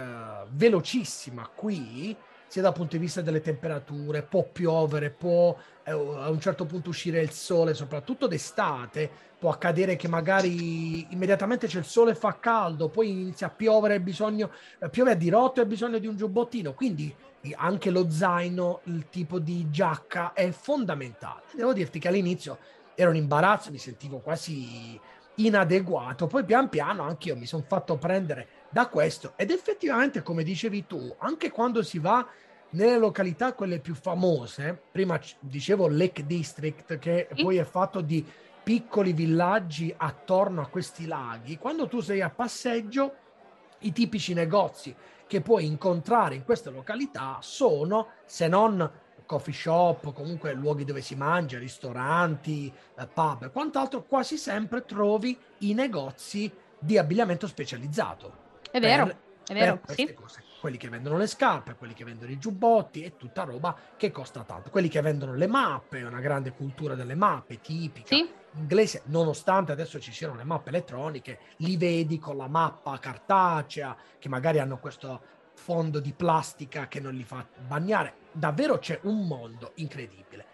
velocissima 0.50 1.48
qui, 1.54 2.18
sia 2.48 2.64
dal 2.64 2.74
punto 2.74 2.96
di 2.96 3.04
vista 3.04 3.22
delle 3.22 3.40
temperature, 3.40 4.24
può 4.24 4.42
piovere, 4.52 5.12
può 5.12 5.56
eh, 5.84 5.92
a 5.92 6.28
un 6.28 6.40
certo 6.40 6.66
punto 6.66 6.90
uscire 6.90 7.22
il 7.22 7.30
sole, 7.30 7.76
soprattutto 7.76 8.26
d'estate, 8.26 9.12
può 9.38 9.52
accadere 9.52 9.96
che 9.96 10.08
magari 10.08 11.14
immediatamente 11.14 11.68
c'è 11.68 11.78
il 11.78 11.86
sole 11.86 12.14
e 12.14 12.16
fa 12.16 12.40
caldo, 12.40 12.90
poi 12.90 13.12
inizia 13.12 13.46
a 13.46 13.52
piovere, 13.52 14.02
bisogno, 14.02 14.50
eh, 14.80 14.90
piove 14.90 15.12
a 15.12 15.16
dirotto 15.16 15.60
e 15.60 15.64
hai 15.66 15.70
bisogno 15.70 16.00
di 16.00 16.08
un 16.08 16.18
giubbottino, 16.18 16.74
quindi 16.74 17.16
anche 17.56 17.92
lo 17.92 18.10
zaino, 18.10 18.82
il 18.86 19.08
tipo 19.10 19.38
di 19.38 19.70
giacca 19.70 20.34
è 20.34 20.50
fondamentale. 20.50 21.44
Devo 21.54 21.74
dirti 21.74 22.00
che 22.00 22.08
all'inizio 22.08 22.58
era 23.00 23.10
un 23.10 23.16
imbarazzo, 23.16 23.72
mi 23.72 23.78
sentivo 23.78 24.20
quasi 24.20 25.00
inadeguato. 25.36 26.28
Poi 26.28 26.44
pian 26.44 26.68
piano 26.68 27.04
anche 27.04 27.30
io 27.30 27.38
mi 27.38 27.46
sono 27.46 27.64
fatto 27.66 27.98
prendere 27.98 28.48
da 28.70 28.90
questo 28.90 29.34
ed 29.38 29.52
effettivamente, 29.52 30.22
come 30.22 30.44
dicevi 30.44 30.86
tu, 30.86 31.16
anche 31.20 31.50
quando 31.50 31.82
si 31.82 31.98
va 31.98 32.28
nelle 32.72 32.98
località 32.98 33.54
quelle 33.54 33.80
più 33.80 33.96
famose, 33.96 34.78
prima 34.92 35.18
dicevo 35.40 35.88
Lake 35.88 36.26
District, 36.26 37.00
che 37.00 37.30
sì. 37.34 37.42
poi 37.42 37.56
è 37.56 37.64
fatto 37.64 38.02
di 38.02 38.26
piccoli 38.62 39.14
villaggi 39.14 39.94
attorno 39.96 40.62
a 40.62 40.68
questi 40.68 41.08
laghi, 41.08 41.58
quando 41.58 41.88
tu 41.88 42.02
sei 42.02 42.22
a 42.22 42.30
passeggio, 42.30 43.16
i 43.80 43.94
tipici 43.94 44.34
negozi 44.34 44.94
che 45.26 45.40
puoi 45.40 45.66
incontrare 45.66 46.36
in 46.36 46.44
queste 46.44 46.70
località 46.70 47.38
sono, 47.40 48.10
se 48.26 48.50
non 48.50 48.92
coffee 49.30 49.54
shop, 49.54 50.12
comunque 50.12 50.54
luoghi 50.54 50.84
dove 50.84 51.02
si 51.02 51.14
mangia, 51.14 51.60
ristoranti, 51.60 52.74
eh, 52.98 53.06
pub 53.06 53.44
e 53.44 53.52
quant'altro, 53.52 54.02
quasi 54.02 54.38
sempre 54.38 54.84
trovi 54.86 55.38
i 55.60 55.76
negozi 55.76 56.52
di 56.80 56.98
abbigliamento 56.98 57.46
specializzato. 57.46 58.48
È 58.72 58.80
vero, 58.80 59.06
per, 59.06 59.18
è 59.46 59.54
vero, 59.54 59.82
sì. 59.90 60.12
Cose. 60.16 60.44
Quelli 60.60 60.78
che 60.78 60.90
vendono 60.90 61.16
le 61.18 61.28
scarpe, 61.28 61.76
quelli 61.76 61.94
che 61.94 62.04
vendono 62.04 62.32
i 62.32 62.40
giubbotti 62.40 63.04
e 63.04 63.18
tutta 63.18 63.44
roba 63.44 63.78
che 63.96 64.10
costa 64.10 64.42
tanto. 64.42 64.72
Quelli 64.72 64.88
che 64.88 65.00
vendono 65.00 65.36
le 65.36 65.48
mappe, 65.48 66.02
una 66.02 66.22
grande 66.22 66.52
cultura 66.52 66.96
delle 66.96 67.14
mappe 67.14 67.62
tipica. 67.62 68.08
Sì. 68.08 68.28
Inglese, 68.56 69.04
nonostante 69.06 69.72
adesso 69.72 70.00
ci 70.00 70.12
siano 70.12 70.34
le 70.34 70.44
mappe 70.44 70.70
elettroniche, 70.70 71.38
li 71.58 71.78
vedi 71.78 72.18
con 72.18 72.36
la 72.36 72.48
mappa 72.48 72.98
cartacea, 72.98 73.96
che 74.18 74.28
magari 74.28 74.58
hanno 74.58 74.80
questo 74.80 75.22
fondo 75.60 76.00
di 76.00 76.14
plastica 76.14 76.88
che 76.88 77.00
non 77.00 77.14
li 77.14 77.24
fa 77.24 77.46
bagnare. 77.68 78.14
Davvero 78.32 78.80
c'è 78.80 79.00
un 79.04 79.28
mondo 79.28 79.74
incredibile. 79.76 80.46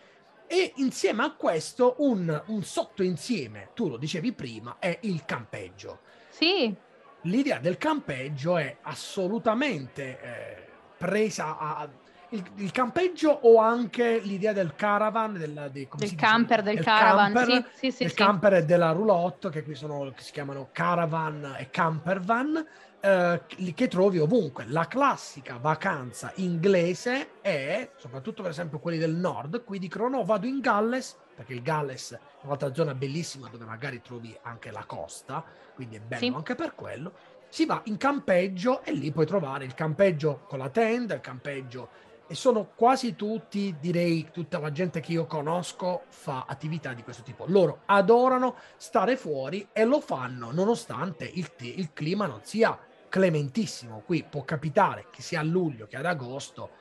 E 0.47 0.73
insieme 0.77 1.23
a 1.23 1.33
questo 1.33 1.95
un, 1.99 2.43
un 2.47 2.63
sottoinsieme, 2.63 3.69
tu 3.73 3.87
lo 3.87 3.97
dicevi 3.97 4.33
prima, 4.33 4.77
è 4.79 4.99
il 5.01 5.23
campeggio. 5.25 5.99
Sì. 6.29 6.73
L'idea 7.21 7.59
del 7.59 7.77
campeggio 7.77 8.57
è 8.57 8.77
assolutamente 8.81 10.19
eh, 10.21 10.67
presa 10.97 11.57
a, 11.57 11.89
il, 12.35 12.43
il, 12.55 12.71
campeggio 12.71 13.29
o 13.29 13.57
anche 13.57 14.19
l'idea 14.19 14.53
del 14.53 14.75
caravan, 14.75 15.33
del, 15.33 15.69
del, 15.71 15.87
del 15.95 16.15
camper, 16.15 16.61
del, 16.61 16.75
del 16.75 16.83
caravan, 16.83 17.33
camper, 17.33 17.69
sì, 17.73 17.91
sì, 17.91 17.91
sì, 17.91 18.09
sì. 18.09 18.15
camper 18.15 18.53
e 18.53 18.65
della 18.65 18.91
roulotte, 18.91 19.49
che 19.49 19.63
qui 19.63 19.75
sono, 19.75 20.11
che 20.15 20.21
si 20.21 20.31
chiamano 20.31 20.69
caravan 20.71 21.55
e 21.57 21.69
campervan, 21.69 22.65
eh, 22.99 23.41
che 23.73 23.87
trovi 23.87 24.19
ovunque. 24.19 24.65
La 24.67 24.87
classica 24.87 25.57
vacanza 25.57 26.31
inglese 26.35 27.41
è, 27.41 27.91
soprattutto 27.97 28.41
per 28.41 28.51
esempio 28.51 28.79
quelli 28.79 28.97
del 28.97 29.15
nord, 29.15 29.63
qui 29.63 29.79
dicono 29.79 30.09
no, 30.09 30.23
vado 30.23 30.47
in 30.47 30.59
Galles, 30.59 31.15
perché 31.35 31.53
il 31.53 31.61
Galles 31.61 32.13
è 32.13 32.19
un'altra 32.45 32.73
zona 32.73 32.95
bellissima 32.95 33.47
dove 33.49 33.65
magari 33.65 34.01
trovi 34.01 34.35
anche 34.41 34.71
la 34.71 34.85
costa, 34.85 35.43
quindi 35.73 35.97
è 35.97 35.99
bello 35.99 36.37
anche 36.37 36.55
per 36.55 36.73
quello. 36.73 37.13
Si 37.49 37.65
va 37.65 37.81
in 37.85 37.97
campeggio 37.97 38.83
e 38.83 38.91
lì 38.91 39.11
puoi 39.11 39.25
trovare 39.25 39.65
il 39.65 39.75
campeggio 39.75 40.43
con 40.47 40.59
la 40.59 40.69
tenda, 40.69 41.13
il 41.13 41.21
campeggio 41.21 41.89
e 42.27 42.35
sono 42.35 42.71
quasi 42.75 43.15
tutti, 43.15 43.75
direi 43.79 44.29
tutta 44.31 44.59
la 44.59 44.71
gente 44.71 44.99
che 44.99 45.11
io 45.11 45.25
conosco 45.25 46.03
fa 46.07 46.45
attività 46.47 46.93
di 46.93 47.03
questo 47.03 47.23
tipo. 47.23 47.45
Loro 47.47 47.81
adorano 47.85 48.55
stare 48.77 49.15
fuori 49.15 49.67
e 49.71 49.85
lo 49.85 49.99
fanno 49.99 50.51
nonostante 50.51 51.29
il, 51.31 51.49
il 51.59 51.93
clima 51.93 52.25
non 52.25 52.39
sia 52.43 52.77
clementissimo. 53.07 54.01
Qui 54.05 54.25
può 54.27 54.43
capitare 54.43 55.07
che 55.11 55.21
sia 55.21 55.39
a 55.39 55.43
luglio 55.43 55.87
che 55.87 55.97
ad 55.97 56.05
agosto 56.05 56.71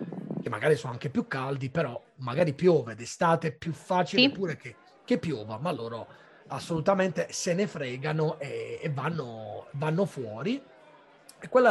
che 0.42 0.50
magari 0.50 0.76
sono 0.76 0.92
anche 0.92 1.08
più 1.08 1.26
caldi, 1.26 1.70
però 1.70 2.00
magari 2.16 2.52
piove 2.52 2.94
d'estate, 2.94 3.48
è 3.48 3.52
più 3.52 3.72
facile 3.72 4.22
sì. 4.22 4.30
pure 4.30 4.56
che, 4.56 4.76
che, 5.04 5.18
piova, 5.18 5.58
ma 5.58 5.72
loro 5.72 6.06
assolutamente 6.48 7.28
se 7.30 7.54
ne 7.54 7.66
fregano 7.66 8.38
e, 8.38 8.78
e 8.82 8.90
vanno, 8.90 9.68
vanno 9.72 10.04
fuori. 10.04 10.62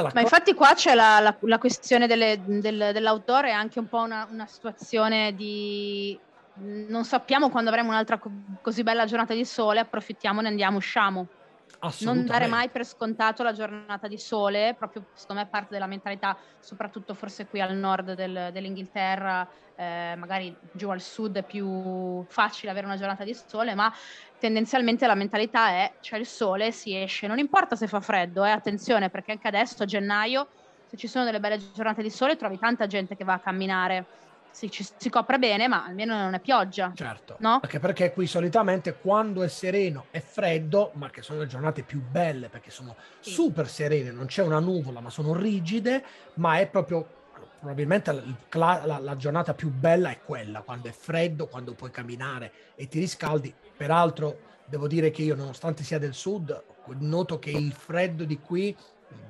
Ma 0.07 0.11
co- 0.11 0.19
infatti 0.19 0.53
qua 0.53 0.73
c'è 0.73 0.93
la, 0.93 1.19
la, 1.19 1.37
la 1.41 1.57
questione 1.57 2.07
delle, 2.07 2.41
del, 2.45 2.91
dell'autore, 2.93 3.49
è 3.49 3.53
anche 3.53 3.79
un 3.79 3.87
po' 3.87 4.01
una, 4.01 4.27
una 4.29 4.45
situazione 4.45 5.33
di 5.33 6.19
non 6.55 7.03
sappiamo 7.03 7.49
quando 7.49 7.69
avremo 7.69 7.89
un'altra 7.89 8.19
co- 8.19 8.31
così 8.61 8.83
bella 8.83 9.05
giornata 9.05 9.33
di 9.33 9.45
sole, 9.45 9.79
approfittiamone, 9.79 10.47
andiamo, 10.47 10.77
usciamo. 10.77 11.27
Non 11.99 12.25
dare 12.25 12.47
mai 12.47 12.69
per 12.69 12.85
scontato 12.85 13.43
la 13.43 13.51
giornata 13.51 14.07
di 14.07 14.17
sole, 14.17 14.73
proprio 14.77 15.05
secondo 15.13 15.41
me 15.41 15.49
parte 15.49 15.69
della 15.71 15.87
mentalità, 15.87 16.37
soprattutto 16.59 17.13
forse 17.13 17.47
qui 17.47 17.59
al 17.59 17.75
nord 17.75 18.13
del, 18.13 18.49
dell'Inghilterra, 18.53 19.47
eh, 19.75 20.15
magari 20.17 20.55
giù 20.71 20.89
al 20.89 21.01
sud 21.01 21.37
è 21.37 21.43
più 21.43 22.23
facile 22.29 22.71
avere 22.71 22.85
una 22.85 22.95
giornata 22.95 23.23
di 23.23 23.33
sole, 23.33 23.75
ma 23.75 23.91
tendenzialmente 24.43 25.07
la 25.07 25.15
mentalità 25.15 25.69
è 25.69 25.93
c'è 26.01 26.17
il 26.17 26.25
sole, 26.25 26.73
si 26.73 26.93
esce, 27.01 27.27
non 27.27 27.39
importa 27.39 27.77
se 27.77 27.87
fa 27.87 28.01
freddo, 28.01 28.43
eh, 28.43 28.49
attenzione 28.49 29.09
perché 29.09 29.31
anche 29.31 29.47
adesso 29.47 29.83
a 29.83 29.85
gennaio, 29.85 30.47
se 30.85 30.97
ci 30.97 31.07
sono 31.07 31.23
delle 31.23 31.39
belle 31.39 31.61
giornate 31.73 32.01
di 32.01 32.09
sole, 32.09 32.35
trovi 32.35 32.59
tanta 32.59 32.85
gente 32.85 33.15
che 33.15 33.23
va 33.23 33.35
a 33.35 33.39
camminare 33.39 34.05
si, 34.51 34.69
ci, 34.69 34.85
si 34.97 35.09
copre 35.09 35.39
bene, 35.39 35.69
ma 35.69 35.85
almeno 35.85 36.17
non 36.17 36.33
è 36.33 36.41
pioggia. 36.41 36.91
Certo, 36.93 37.37
no? 37.39 37.61
Anche 37.63 37.79
perché 37.79 38.11
qui 38.11 38.27
solitamente 38.27 38.97
quando 38.97 39.43
è 39.43 39.47
sereno 39.47 40.07
è 40.11 40.19
freddo, 40.19 40.91
ma 40.95 41.09
che 41.09 41.21
sono 41.21 41.39
le 41.39 41.47
giornate 41.47 41.83
più 41.83 42.01
belle 42.01 42.49
perché 42.49 42.69
sono 42.69 42.97
sì. 43.21 43.31
super 43.31 43.69
serene, 43.69 44.11
non 44.11 44.25
c'è 44.25 44.43
una 44.43 44.59
nuvola, 44.59 44.99
ma 44.99 45.09
sono 45.09 45.33
rigide, 45.33 46.03
ma 46.33 46.59
è 46.59 46.67
proprio 46.67 47.22
probabilmente 47.63 48.11
la, 48.11 48.81
la, 48.83 48.99
la, 48.99 49.15
giornata 49.15 49.53
più 49.53 49.69
bella 49.69 50.09
è 50.09 50.19
quella, 50.19 50.63
quando 50.63 50.89
è 50.89 50.91
freddo, 50.91 51.47
quando 51.47 51.73
puoi 51.73 51.91
camminare 51.91 52.51
e 52.75 52.89
ti 52.89 52.99
riscaldi. 52.99 53.53
Peraltro 53.77 54.37
devo 54.65 54.85
dire 54.85 55.11
che 55.11 55.21
io, 55.21 55.33
nonostante 55.33 55.81
sia 55.83 55.97
del 55.97 56.13
sud, 56.13 56.61
noto 56.99 57.39
che 57.39 57.51
il 57.51 57.71
freddo 57.71 58.25
di 58.25 58.37
qui, 58.39 58.75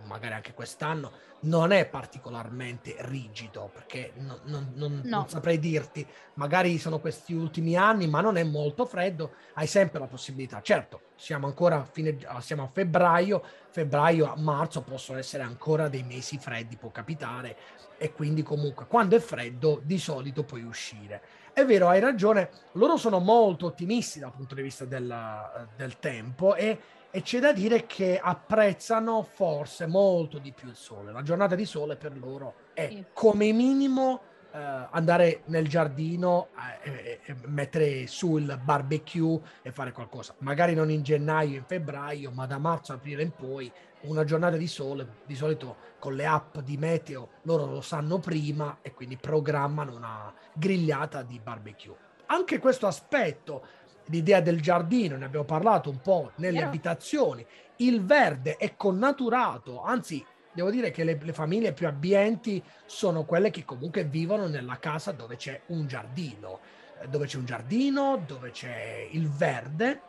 magari 0.05 0.33
anche 0.33 0.53
quest'anno, 0.53 1.11
non 1.41 1.71
è 1.71 1.85
particolarmente 1.85 2.95
rigido, 2.99 3.69
perché 3.73 4.13
non, 4.17 4.39
non, 4.43 4.71
non, 4.75 5.01
no. 5.03 5.17
non, 5.17 5.29
saprei 5.29 5.59
dirti, 5.59 6.05
magari 6.35 6.77
sono 6.77 6.99
questi 6.99 7.33
ultimi 7.33 7.75
anni, 7.75 8.07
ma 8.07 8.21
non 8.21 8.37
è 8.37 8.43
molto 8.43 8.85
freddo, 8.85 9.33
hai 9.53 9.67
sempre 9.67 9.99
la 9.99 10.07
possibilità. 10.07 10.61
Certo, 10.61 11.01
siamo 11.15 11.47
ancora 11.47 11.77
a, 11.77 11.83
fine, 11.83 12.17
siamo 12.39 12.63
a 12.63 12.69
febbraio, 12.71 13.43
febbraio 13.69 14.31
a 14.31 14.37
marzo 14.37 14.81
possono 14.83 15.19
essere 15.19 15.43
ancora 15.43 15.89
dei 15.89 16.03
mesi 16.03 16.37
freddi, 16.37 16.77
può 16.77 16.91
capitare, 16.91 17.57
e 17.97 18.11
quindi 18.11 18.43
comunque 18.43 18.85
quando 18.87 19.15
è 19.15 19.19
freddo 19.19 19.81
di 19.83 19.97
solito 19.97 20.43
puoi 20.43 20.63
uscire. 20.63 21.21
È 21.53 21.63
vero, 21.65 21.87
hai 21.87 21.99
ragione, 21.99 22.49
loro 22.73 22.97
sono 22.97 23.19
molto 23.19 23.67
ottimisti 23.67 24.19
dal 24.19 24.33
punto 24.33 24.55
di 24.55 24.61
vista 24.61 24.85
del, 24.85 25.67
del 25.75 25.99
tempo 25.99 26.55
e 26.55 26.79
e 27.15 27.21
c'è 27.21 27.39
da 27.39 27.53
dire 27.53 27.85
che 27.85 28.19
apprezzano 28.19 29.21
forse 29.21 29.85
molto 29.85 30.39
di 30.39 30.51
più 30.51 30.67
il 30.67 30.75
sole. 30.75 31.11
La 31.11 31.21
giornata 31.21 31.53
di 31.53 31.63
sole 31.63 31.95
per 31.95 32.17
loro 32.17 32.55
è 32.73 33.05
come 33.13 33.51
minimo 33.51 34.19
eh, 34.51 34.87
andare 34.89 35.43
nel 35.45 35.67
giardino 35.67 36.47
eh, 36.81 36.91
e, 36.91 37.19
e, 37.23 37.35
mettere 37.45 38.07
su 38.07 38.37
il 38.37 38.59
barbecue 38.63 39.39
e 39.61 39.71
fare 39.71 39.91
qualcosa. 39.91 40.33
Magari 40.39 40.73
non 40.73 40.89
in 40.89 41.03
gennaio, 41.03 41.57
in 41.57 41.65
febbraio, 41.65 42.31
ma 42.31 42.47
da 42.47 42.57
marzo, 42.57 42.93
aprile 42.93 43.21
in 43.21 43.31
poi 43.31 43.71
una 44.01 44.23
giornata 44.23 44.57
di 44.57 44.67
sole, 44.67 45.07
di 45.27 45.35
solito 45.35 45.75
con 45.99 46.15
le 46.15 46.25
app 46.25 46.57
di 46.61 46.77
meteo 46.77 47.29
loro 47.43 47.67
lo 47.67 47.81
sanno 47.81 48.17
prima 48.17 48.79
e 48.81 48.91
quindi 48.91 49.17
programmano 49.17 49.95
una 49.95 50.33
grigliata 50.51 51.21
di 51.21 51.39
barbecue. 51.39 51.95
Anche 52.25 52.57
questo 52.57 52.87
aspetto 52.87 53.63
l'idea 54.05 54.41
del 54.41 54.61
giardino, 54.61 55.17
ne 55.17 55.25
abbiamo 55.25 55.45
parlato 55.45 55.89
un 55.89 56.01
po' 56.01 56.31
nelle 56.35 56.59
yeah. 56.59 56.67
abitazioni, 56.67 57.45
il 57.77 58.03
verde 58.03 58.57
è 58.57 58.75
connaturato, 58.75 59.81
anzi 59.81 60.23
devo 60.53 60.69
dire 60.69 60.91
che 60.91 61.03
le, 61.03 61.17
le, 61.21 61.33
famiglie 61.33 61.73
più 61.73 61.87
abbienti 61.87 62.63
sono 62.85 63.25
quelle 63.25 63.49
che 63.49 63.65
comunque 63.65 64.03
vivono 64.03 64.47
nella 64.47 64.77
casa 64.77 65.11
dove 65.11 65.35
c'è 65.35 65.61
un 65.67 65.87
giardino, 65.87 66.59
eh, 67.01 67.07
dove 67.07 67.25
c'è 67.25 67.37
un 67.37 67.45
giardino, 67.45 68.23
dove 68.25 68.51
c'è 68.51 69.07
il 69.11 69.29
verde. 69.29 70.01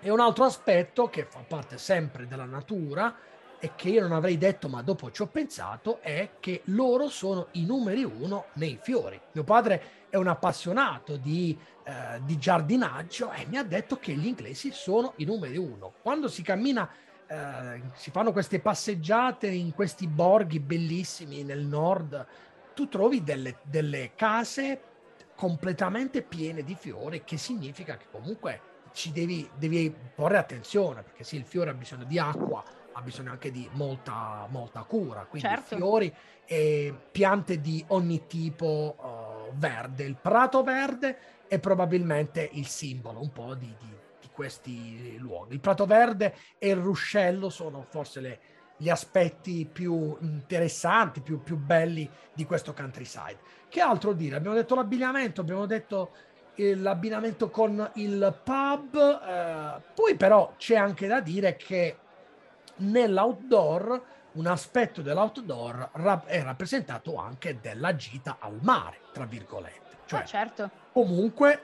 E 0.00 0.10
un 0.10 0.20
altro 0.20 0.44
aspetto 0.44 1.08
che 1.08 1.24
fa 1.24 1.42
parte 1.46 1.78
sempre 1.78 2.26
della 2.26 2.44
natura 2.44 3.14
e 3.58 3.72
che 3.74 3.88
io 3.88 4.02
non 4.02 4.12
avrei 4.12 4.36
detto, 4.36 4.68
ma 4.68 4.82
dopo 4.82 5.10
ci 5.10 5.22
ho 5.22 5.26
pensato, 5.26 6.00
è 6.00 6.32
che 6.40 6.62
loro 6.66 7.08
sono 7.08 7.48
i 7.52 7.64
numeri 7.64 8.04
uno 8.04 8.46
nei 8.54 8.78
fiori. 8.80 9.20
Mio 9.32 9.44
padre 9.44 10.05
è 10.08 10.16
un 10.16 10.28
appassionato 10.28 11.16
di, 11.16 11.56
eh, 11.84 12.20
di 12.24 12.38
giardinaggio 12.38 13.32
e 13.32 13.46
mi 13.46 13.56
ha 13.56 13.64
detto 13.64 13.98
che 13.98 14.14
gli 14.14 14.26
inglesi 14.26 14.70
sono 14.72 15.12
i 15.16 15.24
numeri 15.24 15.56
uno. 15.56 15.94
Quando 16.02 16.28
si 16.28 16.42
cammina, 16.42 16.88
eh, 17.26 17.82
si 17.94 18.10
fanno 18.10 18.32
queste 18.32 18.60
passeggiate 18.60 19.48
in 19.48 19.74
questi 19.74 20.06
borghi 20.06 20.60
bellissimi 20.60 21.42
nel 21.42 21.64
nord, 21.64 22.26
tu 22.74 22.88
trovi 22.88 23.22
delle, 23.22 23.58
delle 23.62 24.12
case 24.14 24.80
completamente 25.34 26.22
piene 26.22 26.62
di 26.62 26.74
fiori, 26.74 27.22
che 27.24 27.36
significa 27.36 27.96
che 27.96 28.06
comunque 28.10 28.74
ci 28.92 29.12
devi, 29.12 29.48
devi 29.54 29.94
porre 30.14 30.38
attenzione, 30.38 31.02
perché 31.02 31.22
sì, 31.22 31.36
il 31.36 31.44
fiore 31.44 31.70
ha 31.70 31.74
bisogno 31.74 32.04
di 32.04 32.18
acqua, 32.18 32.64
ha 32.92 33.02
bisogno 33.02 33.30
anche 33.30 33.50
di 33.50 33.68
molta, 33.72 34.46
molta 34.48 34.82
cura, 34.84 35.26
quindi 35.26 35.48
certo. 35.48 35.76
fiori 35.76 36.12
e 36.46 36.94
piante 37.10 37.60
di 37.60 37.84
ogni 37.88 38.26
tipo 38.26 38.96
uh, 38.98 39.35
verde. 39.56 40.04
Il 40.04 40.16
prato 40.20 40.62
verde 40.62 41.18
è 41.48 41.58
probabilmente 41.58 42.48
il 42.52 42.66
simbolo 42.66 43.20
un 43.20 43.32
po' 43.32 43.54
di, 43.54 43.74
di, 43.78 43.96
di 44.20 44.28
questi 44.32 45.16
luoghi. 45.18 45.54
Il 45.54 45.60
prato 45.60 45.86
verde 45.86 46.34
e 46.58 46.68
il 46.68 46.76
ruscello 46.76 47.48
sono 47.48 47.82
forse 47.82 48.20
le, 48.20 48.40
gli 48.76 48.88
aspetti 48.88 49.68
più 49.70 50.16
interessanti, 50.20 51.20
più, 51.20 51.42
più 51.42 51.56
belli 51.56 52.08
di 52.32 52.44
questo 52.44 52.72
countryside. 52.74 53.38
Che 53.68 53.80
altro 53.80 54.12
dire? 54.12 54.36
Abbiamo 54.36 54.56
detto 54.56 54.74
l'abbigliamento, 54.74 55.40
abbiamo 55.40 55.66
detto 55.66 56.10
l'abbinamento 56.56 57.50
con 57.50 57.90
il 57.94 58.40
pub, 58.42 58.96
eh, 58.96 59.82
poi 59.94 60.16
però 60.16 60.54
c'è 60.56 60.76
anche 60.76 61.06
da 61.06 61.20
dire 61.20 61.56
che 61.56 61.98
nell'outdoor 62.76 64.02
un 64.36 64.46
aspetto 64.46 65.02
dell'outdoor 65.02 65.90
è 66.26 66.42
rappresentato 66.42 67.16
anche 67.16 67.58
della 67.60 67.94
gita 67.96 68.36
al 68.40 68.58
mare, 68.62 69.00
tra 69.12 69.24
virgolette. 69.24 69.96
Cioè, 70.06 70.20
ah, 70.20 70.24
certo. 70.24 70.70
Comunque, 70.92 71.62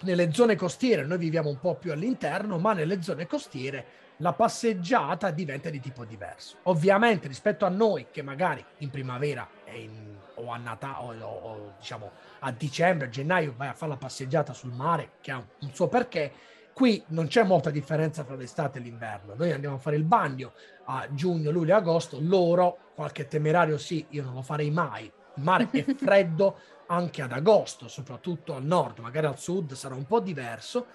nelle 0.00 0.32
zone 0.32 0.54
costiere, 0.54 1.04
noi 1.04 1.18
viviamo 1.18 1.48
un 1.48 1.58
po' 1.58 1.74
più 1.74 1.92
all'interno, 1.92 2.58
ma 2.58 2.72
nelle 2.72 3.02
zone 3.02 3.26
costiere 3.26 4.06
la 4.18 4.32
passeggiata 4.32 5.30
diventa 5.30 5.70
di 5.70 5.80
tipo 5.80 6.04
diverso. 6.04 6.58
Ovviamente 6.64 7.28
rispetto 7.28 7.64
a 7.64 7.68
noi 7.68 8.06
che 8.10 8.22
magari 8.22 8.64
in 8.78 8.90
primavera 8.90 9.48
in, 9.72 10.16
o 10.34 10.50
a 10.50 10.56
Natale 10.56 11.22
o, 11.22 11.28
o, 11.28 11.74
diciamo 11.78 12.10
a 12.40 12.52
dicembre, 12.52 13.10
gennaio 13.10 13.54
vai 13.56 13.68
a 13.68 13.74
fare 13.74 13.92
la 13.92 13.98
passeggiata 13.98 14.52
sul 14.52 14.72
mare 14.72 15.12
che 15.20 15.30
ha 15.30 15.36
un 15.36 15.72
suo 15.72 15.88
perché, 15.88 16.32
Qui 16.78 17.02
non 17.08 17.26
c'è 17.26 17.42
molta 17.42 17.70
differenza 17.70 18.22
tra 18.22 18.36
l'estate 18.36 18.78
e 18.78 18.80
l'inverno. 18.80 19.34
Noi 19.34 19.50
andiamo 19.50 19.74
a 19.74 19.78
fare 19.80 19.96
il 19.96 20.04
bagno 20.04 20.52
a 20.84 21.08
giugno, 21.10 21.50
luglio 21.50 21.74
e 21.74 21.76
agosto. 21.76 22.18
Loro, 22.20 22.92
qualche 22.94 23.26
temerario 23.26 23.78
sì, 23.78 24.06
io 24.10 24.22
non 24.22 24.34
lo 24.34 24.42
farei 24.42 24.70
mai. 24.70 25.06
Il 25.06 25.42
mare 25.42 25.68
è 25.72 25.82
freddo 25.98 26.56
anche 26.86 27.20
ad 27.20 27.32
agosto, 27.32 27.88
soprattutto 27.88 28.54
al 28.54 28.62
nord, 28.62 29.00
magari 29.00 29.26
al 29.26 29.40
sud 29.40 29.72
sarà 29.72 29.96
un 29.96 30.06
po' 30.06 30.20
diverso. 30.20 30.86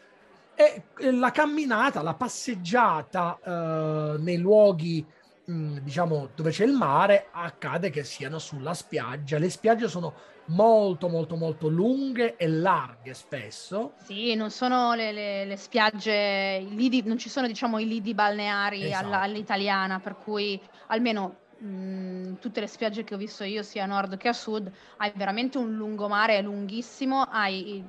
E 0.55 0.83
la 1.11 1.31
camminata, 1.31 2.01
la 2.01 2.13
passeggiata 2.13 3.37
eh, 3.43 4.15
nei 4.19 4.37
luoghi 4.37 5.05
diciamo 5.45 6.29
dove 6.35 6.51
c'è 6.51 6.65
il 6.65 6.71
mare 6.71 7.27
accade 7.31 7.89
che 7.89 8.03
siano 8.03 8.39
sulla 8.39 8.73
spiaggia. 8.73 9.37
Le 9.37 9.49
spiagge 9.49 9.87
sono 9.87 10.13
molto 10.45 11.07
molto 11.07 11.35
molto 11.35 11.67
lunghe 11.67 12.35
e 12.37 12.47
larghe 12.47 13.13
spesso. 13.13 13.93
Sì, 14.03 14.35
non 14.35 14.51
sono 14.51 14.93
le, 14.93 15.11
le, 15.11 15.45
le 15.45 15.57
spiagge, 15.57 16.59
lidi, 16.69 17.03
non 17.03 17.17
ci 17.17 17.29
sono 17.29 17.47
diciamo 17.47 17.79
i 17.79 17.87
lidi 17.87 18.13
balneari 18.13 18.85
esatto. 18.85 19.13
all'italiana, 19.13 19.99
per 19.99 20.15
cui 20.17 20.59
almeno 20.87 21.35
mh, 21.57 22.33
tutte 22.39 22.59
le 22.59 22.67
spiagge 22.67 23.03
che 23.03 23.13
ho 23.15 23.17
visto 23.17 23.43
io 23.43 23.63
sia 23.63 23.83
a 23.83 23.87
nord 23.87 24.17
che 24.17 24.27
a 24.27 24.33
sud, 24.33 24.69
hai 24.97 25.11
veramente 25.15 25.57
un 25.57 25.75
lungomare 25.75 26.41
lunghissimo, 26.41 27.21
hai 27.21 27.75
il, 27.77 27.85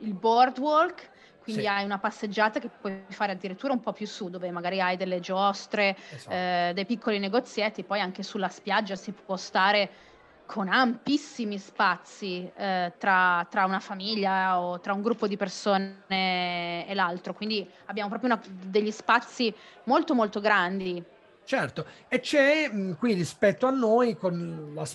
il 0.00 0.12
boardwalk, 0.12 1.10
quindi 1.44 1.62
sì. 1.62 1.68
hai 1.68 1.84
una 1.84 1.98
passeggiata 1.98 2.58
che 2.58 2.70
puoi 2.70 3.04
fare 3.08 3.32
addirittura 3.32 3.74
un 3.74 3.80
po' 3.80 3.92
più 3.92 4.06
su, 4.06 4.30
dove 4.30 4.50
magari 4.50 4.80
hai 4.80 4.96
delle 4.96 5.20
giostre, 5.20 5.94
esatto. 6.10 6.34
eh, 6.34 6.72
dei 6.74 6.86
piccoli 6.86 7.18
negozietti, 7.18 7.84
poi 7.84 8.00
anche 8.00 8.22
sulla 8.22 8.48
spiaggia 8.48 8.96
si 8.96 9.12
può 9.12 9.36
stare 9.36 9.90
con 10.46 10.68
ampissimi 10.68 11.58
spazi 11.58 12.50
eh, 12.56 12.92
tra, 12.98 13.46
tra, 13.50 13.64
una 13.66 13.80
famiglia 13.80 14.58
o 14.58 14.80
tra 14.80 14.94
un 14.94 15.02
gruppo 15.02 15.26
di 15.26 15.36
persone 15.36 16.86
e 16.86 16.94
l'altro, 16.94 17.34
quindi 17.34 17.68
abbiamo 17.86 18.08
proprio 18.08 18.32
una, 18.32 18.42
degli 18.64 18.90
spazi 18.90 19.54
molto 19.84 20.14
molto 20.14 20.40
grandi. 20.40 21.02
Certo, 21.44 21.84
e 22.08 22.20
c'è 22.20 22.70
qui 22.98 23.12
rispetto 23.12 23.66
a 23.66 23.70
noi, 23.70 24.16
con 24.16 24.72
la, 24.74 24.86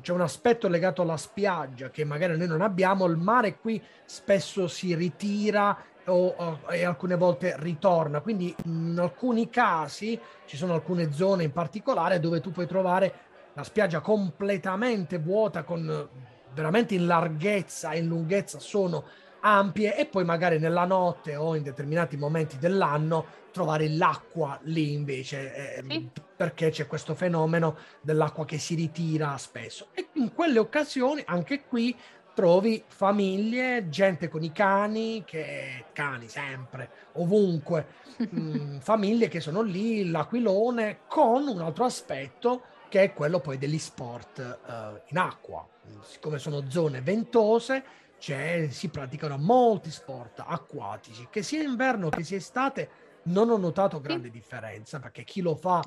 c'è 0.00 0.12
un 0.12 0.20
aspetto 0.20 0.68
legato 0.68 1.02
alla 1.02 1.16
spiaggia 1.16 1.90
che 1.90 2.04
magari 2.04 2.36
noi 2.36 2.46
non 2.46 2.60
abbiamo, 2.60 3.06
il 3.06 3.16
mare 3.16 3.58
qui 3.58 3.82
spesso 4.04 4.68
si 4.68 4.94
ritira 4.94 5.76
o, 6.06 6.34
o, 6.36 6.60
e 6.70 6.84
alcune 6.84 7.16
volte 7.16 7.54
ritorna, 7.58 8.20
quindi 8.20 8.54
in 8.64 8.96
alcuni 8.98 9.48
casi 9.48 10.18
ci 10.46 10.56
sono 10.56 10.74
alcune 10.74 11.12
zone 11.12 11.44
in 11.44 11.52
particolare 11.52 12.20
dove 12.20 12.40
tu 12.40 12.50
puoi 12.50 12.66
trovare 12.66 13.26
la 13.54 13.64
spiaggia 13.64 14.00
completamente 14.00 15.18
vuota 15.18 15.64
con 15.64 16.08
veramente 16.54 16.94
in 16.94 17.06
larghezza 17.06 17.90
e 17.90 17.98
in 17.98 18.06
lunghezza 18.06 18.58
sono 18.58 19.04
ampie 19.40 19.96
e 19.96 20.06
poi 20.06 20.24
magari 20.24 20.58
nella 20.58 20.84
notte 20.84 21.36
o 21.36 21.54
in 21.54 21.62
determinati 21.62 22.16
momenti 22.16 22.58
dell'anno 22.58 23.24
trovare 23.52 23.88
l'acqua 23.88 24.58
lì 24.62 24.92
invece 24.92 25.54
eh, 25.54 25.82
sì. 25.88 26.10
Perché 26.38 26.70
c'è 26.70 26.86
questo 26.86 27.16
fenomeno 27.16 27.76
dell'acqua 28.00 28.44
che 28.44 28.58
si 28.58 28.76
ritira 28.76 29.36
spesso 29.38 29.88
e 29.92 30.10
in 30.12 30.32
quelle 30.32 30.60
occasioni 30.60 31.20
anche 31.26 31.64
qui 31.64 31.96
trovi 32.32 32.84
famiglie, 32.86 33.88
gente 33.88 34.28
con 34.28 34.44
i 34.44 34.52
cani, 34.52 35.24
che 35.26 35.86
cani 35.92 36.28
sempre, 36.28 36.90
ovunque, 37.14 37.86
mh, 38.16 38.26
mm, 38.38 38.78
famiglie 38.78 39.26
che 39.26 39.40
sono 39.40 39.62
lì, 39.62 40.08
l'aquilone, 40.08 41.00
con 41.08 41.48
un 41.48 41.60
altro 41.60 41.84
aspetto 41.84 42.62
che 42.88 43.02
è 43.02 43.12
quello 43.12 43.40
poi 43.40 43.58
degli 43.58 43.80
sport 43.80 44.38
uh, 44.38 45.00
in 45.08 45.18
acqua. 45.18 45.66
Siccome 46.02 46.38
sono 46.38 46.70
zone 46.70 47.00
ventose, 47.00 47.82
cioè, 48.18 48.68
si 48.70 48.88
praticano 48.88 49.36
molti 49.36 49.90
sport 49.90 50.44
acquatici, 50.46 51.26
che 51.30 51.42
sia 51.42 51.64
inverno 51.64 52.08
che 52.08 52.22
sia 52.22 52.36
estate, 52.36 52.88
non 53.28 53.50
ho 53.50 53.56
notato 53.56 54.00
grande 54.00 54.26
sì. 54.26 54.32
differenza, 54.32 54.98
perché 54.98 55.24
chi 55.24 55.40
lo 55.40 55.54
fa 55.54 55.82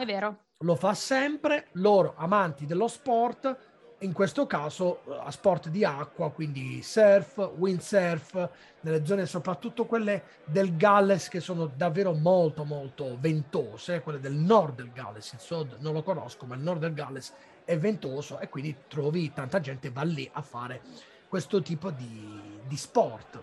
lo 0.64 0.76
fa 0.76 0.94
sempre, 0.94 1.68
loro 1.74 2.14
amanti 2.18 2.66
dello 2.66 2.88
sport 2.88 3.70
in 4.02 4.14
questo 4.14 4.48
caso 4.48 5.04
a 5.24 5.30
sport 5.30 5.70
di 5.70 5.86
acqua, 5.86 6.32
quindi 6.32 6.82
surf, 6.82 7.52
windsurf, 7.56 8.50
nelle 8.82 9.06
zone 9.06 9.26
soprattutto 9.28 9.86
quelle 9.86 10.24
del 10.46 10.76
Galles 10.76 11.28
che 11.28 11.40
sono 11.40 11.68
davvero 11.68 12.14
molto 12.14 12.64
molto 12.64 13.18
ventose, 13.20 14.02
quelle 14.02 14.20
del 14.20 14.34
nord 14.34 14.76
del 14.76 14.92
Galles, 14.92 15.34
il 15.34 15.40
sud 15.40 15.78
non 15.80 15.94
lo 15.94 16.02
conosco, 16.02 16.46
ma 16.46 16.56
il 16.56 16.62
nord 16.62 16.80
del 16.80 16.94
Galles 16.94 17.34
è 17.64 17.78
ventoso 17.78 18.40
e 18.40 18.50
quindi 18.50 18.76
trovi 18.88 19.32
tanta 19.34 19.60
gente 19.60 19.92
va 19.92 20.04
lì 20.04 20.28
a 20.34 20.42
fare 20.42 20.82
questo 21.28 21.62
tipo 21.62 21.92
di, 21.92 22.60
di 22.68 22.78
sport. 22.78 23.42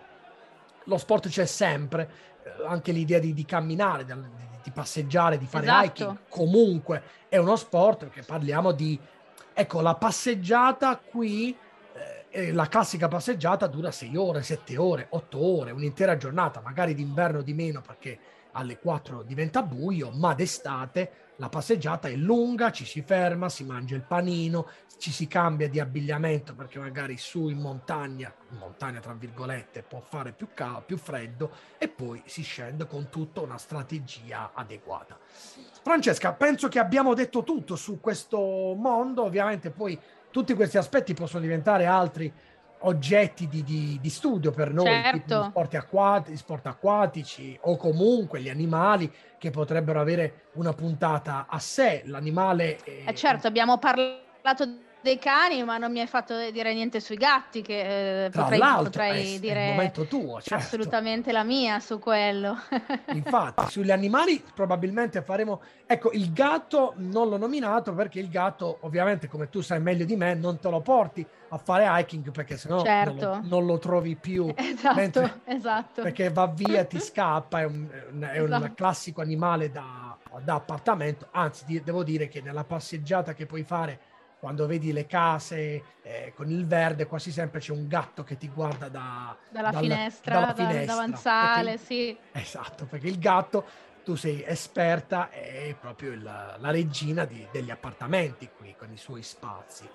Lo 0.85 0.99
sport 0.99 1.29
c'è 1.29 1.47
sempre, 1.47 2.11
eh, 2.38 2.38
anche 2.67 2.93
l'idea 2.93 3.19
di, 3.19 3.33
di 3.33 3.45
camminare, 3.45 4.05
di, 4.05 4.13
di, 4.63 4.71
passeggiare, 4.71 5.39
di 5.39 5.47
fare 5.47 5.65
esatto. 5.65 5.85
hiking, 5.87 6.19
comunque 6.29 7.03
è 7.29 7.37
uno 7.37 7.57
sport 7.57 8.05
perché 8.05 8.23
parliamo 8.23 8.73
di 8.73 8.99
Ecco, 9.61 9.81
la 9.81 9.97
passeggiata 9.97 10.97
qui, 10.99 11.53
eh, 12.31 12.53
la 12.53 12.69
classica 12.69 13.09
passeggiata 13.09 13.67
dura 13.67 13.91
6 13.91 14.17
ore, 14.17 14.43
7 14.45 14.77
ore, 14.77 15.07
8 15.11 15.45
ore, 15.45 15.71
un'intera 15.73 16.17
giornata, 16.17 16.61
magari 16.61 16.95
d'inverno 16.95 17.43
di 17.43 17.53
meno 17.55 17.81
perché 17.81 18.21
alle 18.59 18.79
4 18.79 19.23
diventa 19.23 19.63
buio, 19.63 20.11
ma 20.11 20.35
d'estate 20.35 21.27
la 21.37 21.49
passeggiata 21.49 22.09
è 22.09 22.17
lunga, 22.17 22.73
ci 22.73 22.85
si 22.85 23.01
ferma, 23.03 23.49
si 23.49 23.63
mangia 23.65 23.95
il 23.95 24.03
panino, 24.03 24.69
ci 24.99 25.13
si 25.13 25.29
cambia 25.29 25.69
di 25.69 25.79
abbigliamento 25.79 26.53
perché 26.53 26.81
magari 26.81 27.17
su 27.17 27.49
in 27.49 27.59
montagna, 27.59 28.35
in 28.51 28.59
montagna 28.59 28.99
tra 28.99 29.13
virgolette, 29.13 29.83
può 29.83 30.01
fare 30.01 30.33
più, 30.33 30.49
cal- 30.53 30.83
più 30.85 30.97
freddo 30.97 31.53
e 31.79 31.87
poi 31.87 32.21
si 32.27 32.43
scende 32.43 32.89
con 32.89 33.09
tutta 33.09 33.41
una 33.41 33.57
strategia 33.57 34.51
adeguata. 34.53 35.17
Francesca, 35.81 36.33
penso 36.33 36.67
che 36.67 36.81
abbiamo 36.81 37.15
detto 37.15 37.45
tutto 37.45 37.77
su 37.77 38.01
questo 38.01 38.75
mondo, 38.77 39.23
ovviamente 39.23 39.71
poi 39.71 39.97
tutti 40.31 40.55
questi 40.55 40.77
aspetti 40.77 41.15
possono 41.15 41.43
diventare 41.43 41.87
altri 41.87 42.33
oggetti 42.81 43.49
di, 43.49 43.63
di, 43.63 43.99
di 44.01 44.11
studio 44.11 44.51
per 44.51 44.73
noi, 44.73 44.87
certo. 44.87 45.45
sport, 45.45 45.75
acquati, 45.75 46.37
sport 46.37 46.67
acquatici 46.67 47.59
o 47.63 47.77
comunque 47.77 48.41
gli 48.41 48.49
animali 48.49 49.13
che 49.39 49.51
potrebbero 49.51 50.01
avere 50.01 50.49
una 50.55 50.73
puntata 50.73 51.47
a 51.49 51.59
sé. 51.59 52.03
L'animale... 52.07 52.77
È... 52.83 53.05
Eh 53.07 53.15
certo, 53.15 53.47
abbiamo 53.47 53.79
parlato 53.79 54.87
dei 55.01 55.19
cani, 55.19 55.63
ma 55.63 55.79
non 55.79 55.93
mi 55.93 56.01
hai 56.01 56.07
fatto 56.07 56.51
dire 56.51 56.75
niente 56.75 57.01
sui 57.01 57.17
gatti, 57.17 57.63
che 57.63 58.25
eh, 58.27 58.31
potrei, 58.31 58.59
potrei 58.59 59.37
è, 59.37 59.39
dire 59.39 59.77
è 59.77 59.91
tuo, 60.07 60.41
certo. 60.41 60.55
assolutamente 60.55 61.33
la 61.33 61.45
mia 61.45 61.81
su 61.81 61.99
quello. 61.99 62.57
Infatti, 63.13 63.71
sugli 63.71 63.91
animali 63.91 64.43
probabilmente 64.55 65.23
faremo... 65.23 65.61
Ecco, 65.87 66.11
il 66.13 66.33
gatto 66.33 66.95
non 66.97 67.29
l'ho 67.29 67.39
nominato 67.39 67.95
perché 67.95 68.19
il 68.21 68.29
gatto, 68.29 68.79
ovviamente, 68.81 69.29
come 69.29 69.49
tu 69.49 69.61
sai 69.61 69.81
meglio 69.81 70.05
di 70.05 70.17
me, 70.17 70.35
non 70.35 70.59
te 70.59 70.69
lo 70.69 70.81
porti 70.81 71.27
a 71.51 71.59
fare 71.59 71.87
hiking 71.89 72.31
perché 72.31 72.57
sennò 72.57 72.83
certo. 72.83 73.27
non, 73.27 73.41
lo, 73.43 73.49
non 73.49 73.67
lo 73.67 73.79
trovi 73.79 74.17
più. 74.17 74.53
Esatto, 74.79 74.95
mentre, 74.97 75.41
esatto. 75.45 76.03
Perché 76.03 76.31
va 76.31 76.47
via, 76.47 76.85
ti 76.85 77.01
scappa, 77.01 77.61
è 77.61 77.65
un, 77.65 77.89
è 77.91 78.39
un 78.39 78.53
esatto. 78.53 78.75
classico 78.75 79.21
animale 79.23 79.71
da, 79.71 80.17
da 80.43 80.55
appartamento. 80.55 81.29
Anzi, 81.33 81.81
devo 81.83 82.05
dire 82.05 82.29
che 82.29 82.41
nella 82.41 82.65
passeggiata 82.65 83.35
che 83.35 83.47
puoi 83.47 83.65
fare 83.65 83.99
quando 84.39 84.67
vedi 84.67 84.93
le 84.93 85.07
case 85.07 85.83
eh, 86.03 86.33
con 86.35 86.51
il 86.51 86.67
verde, 86.67 87.07
quasi 87.07 87.31
sempre 87.31 87.61
c'è 87.61 87.73
un 87.73 87.89
gatto 87.89 88.23
che 88.23 88.37
ti 88.37 88.49
guarda 88.49 88.89
da, 88.89 89.37
dalla, 89.51 89.71
dal, 89.71 89.83
finestra, 89.83 90.35
dalla 90.35 90.55
finestra, 90.55 90.95
davanzale, 90.95 91.71
perché, 91.73 91.85
sì. 91.85 92.19
Esatto, 92.33 92.87
perché 92.87 93.09
il 93.09 93.19
gatto, 93.19 93.65
tu 94.05 94.15
sei 94.15 94.45
esperta, 94.47 95.31
è 95.31 95.75
proprio 95.79 96.13
il, 96.13 96.23
la 96.23 96.71
regina 96.71 97.25
di, 97.25 97.47
degli 97.51 97.71
appartamenti 97.71 98.49
qui, 98.57 98.75
con 98.79 98.93
i 98.93 98.97
suoi 98.97 99.23
spazi. 99.23 99.89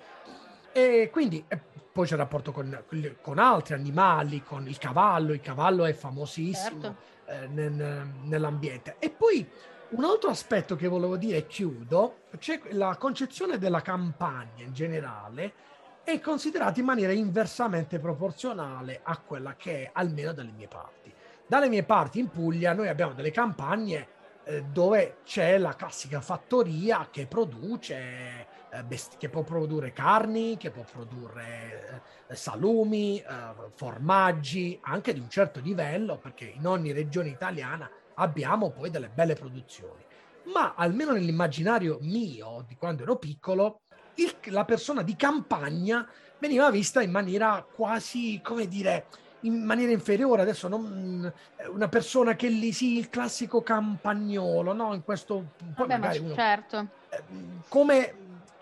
E 0.72 1.08
quindi 1.10 1.44
e 1.48 1.60
poi 1.92 2.06
c'è 2.06 2.14
il 2.14 2.18
rapporto 2.18 2.50
con, 2.50 2.84
con, 3.22 3.38
altri 3.38 3.74
animali, 3.74 4.42
con 4.42 4.66
il 4.66 4.76
cavallo, 4.78 5.32
il 5.32 5.40
cavallo 5.40 5.84
è 5.84 5.92
famosissimo 5.92 6.80
certo. 6.80 6.96
eh, 7.26 7.46
nel, 7.46 8.08
nell'ambiente. 8.22 8.96
E 8.98 9.10
poi 9.10 9.48
un 9.96 10.04
altro 10.04 10.30
aspetto 10.30 10.74
che 10.74 10.88
volevo 10.88 11.16
dire, 11.16 11.38
e 11.38 11.46
chiudo, 11.46 12.22
c'è 12.38 12.60
la 12.70 12.96
concezione 12.96 13.58
della 13.58 13.80
campagna 13.80 14.64
in 14.64 14.72
generale 14.72 15.52
è 16.02 16.20
considerata 16.20 16.80
in 16.80 16.86
maniera 16.86 17.12
inversamente 17.12 17.98
proporzionale 17.98 19.00
a 19.02 19.16
quella 19.18 19.54
che 19.54 19.84
è 19.84 19.90
almeno 19.94 20.32
dalle 20.32 20.52
mie 20.52 20.68
parti. 20.68 21.12
Dalle 21.46 21.68
mie 21.68 21.84
parti 21.84 22.18
in 22.18 22.28
Puglia 22.28 22.72
noi 22.72 22.88
abbiamo 22.88 23.14
delle 23.14 23.30
campagne 23.30 24.08
eh, 24.44 24.64
dove 24.64 25.18
c'è 25.24 25.56
la 25.56 25.74
classica 25.74 26.20
fattoria 26.20 27.08
che 27.10 27.26
produce 27.26 28.46
eh, 28.70 29.00
che 29.16 29.28
può 29.28 29.42
produrre 29.42 29.92
carni, 29.92 30.56
che 30.56 30.70
può 30.70 30.82
produrre 30.82 32.02
eh, 32.26 32.34
salumi, 32.34 33.18
eh, 33.20 33.24
formaggi, 33.74 34.78
anche 34.82 35.14
di 35.14 35.20
un 35.20 35.30
certo 35.30 35.60
livello, 35.60 36.18
perché 36.18 36.44
in 36.44 36.66
ogni 36.66 36.92
regione 36.92 37.28
italiana 37.28 37.88
abbiamo 38.14 38.70
poi 38.70 38.90
delle 38.90 39.08
belle 39.08 39.34
produzioni. 39.34 40.02
Ma 40.52 40.74
almeno 40.76 41.12
nell'immaginario 41.12 41.98
mio, 42.02 42.64
di 42.66 42.76
quando 42.76 43.02
ero 43.02 43.16
piccolo, 43.16 43.80
il, 44.16 44.34
la 44.52 44.64
persona 44.64 45.02
di 45.02 45.16
campagna 45.16 46.06
veniva 46.38 46.70
vista 46.70 47.00
in 47.00 47.10
maniera 47.10 47.66
quasi, 47.74 48.40
come 48.42 48.68
dire, 48.68 49.06
in 49.40 49.64
maniera 49.64 49.92
inferiore. 49.92 50.42
Adesso 50.42 50.68
non, 50.68 51.32
una 51.68 51.88
persona 51.88 52.36
che 52.36 52.48
lì, 52.48 52.72
sì, 52.72 52.98
il 52.98 53.08
classico 53.08 53.62
campagnolo, 53.62 54.72
no? 54.72 54.92
In 54.94 55.02
questo... 55.02 55.52
Vabbè, 55.76 56.18
uno, 56.18 56.34
certo. 56.34 56.88
Eh, 57.08 57.22
come 57.68 58.14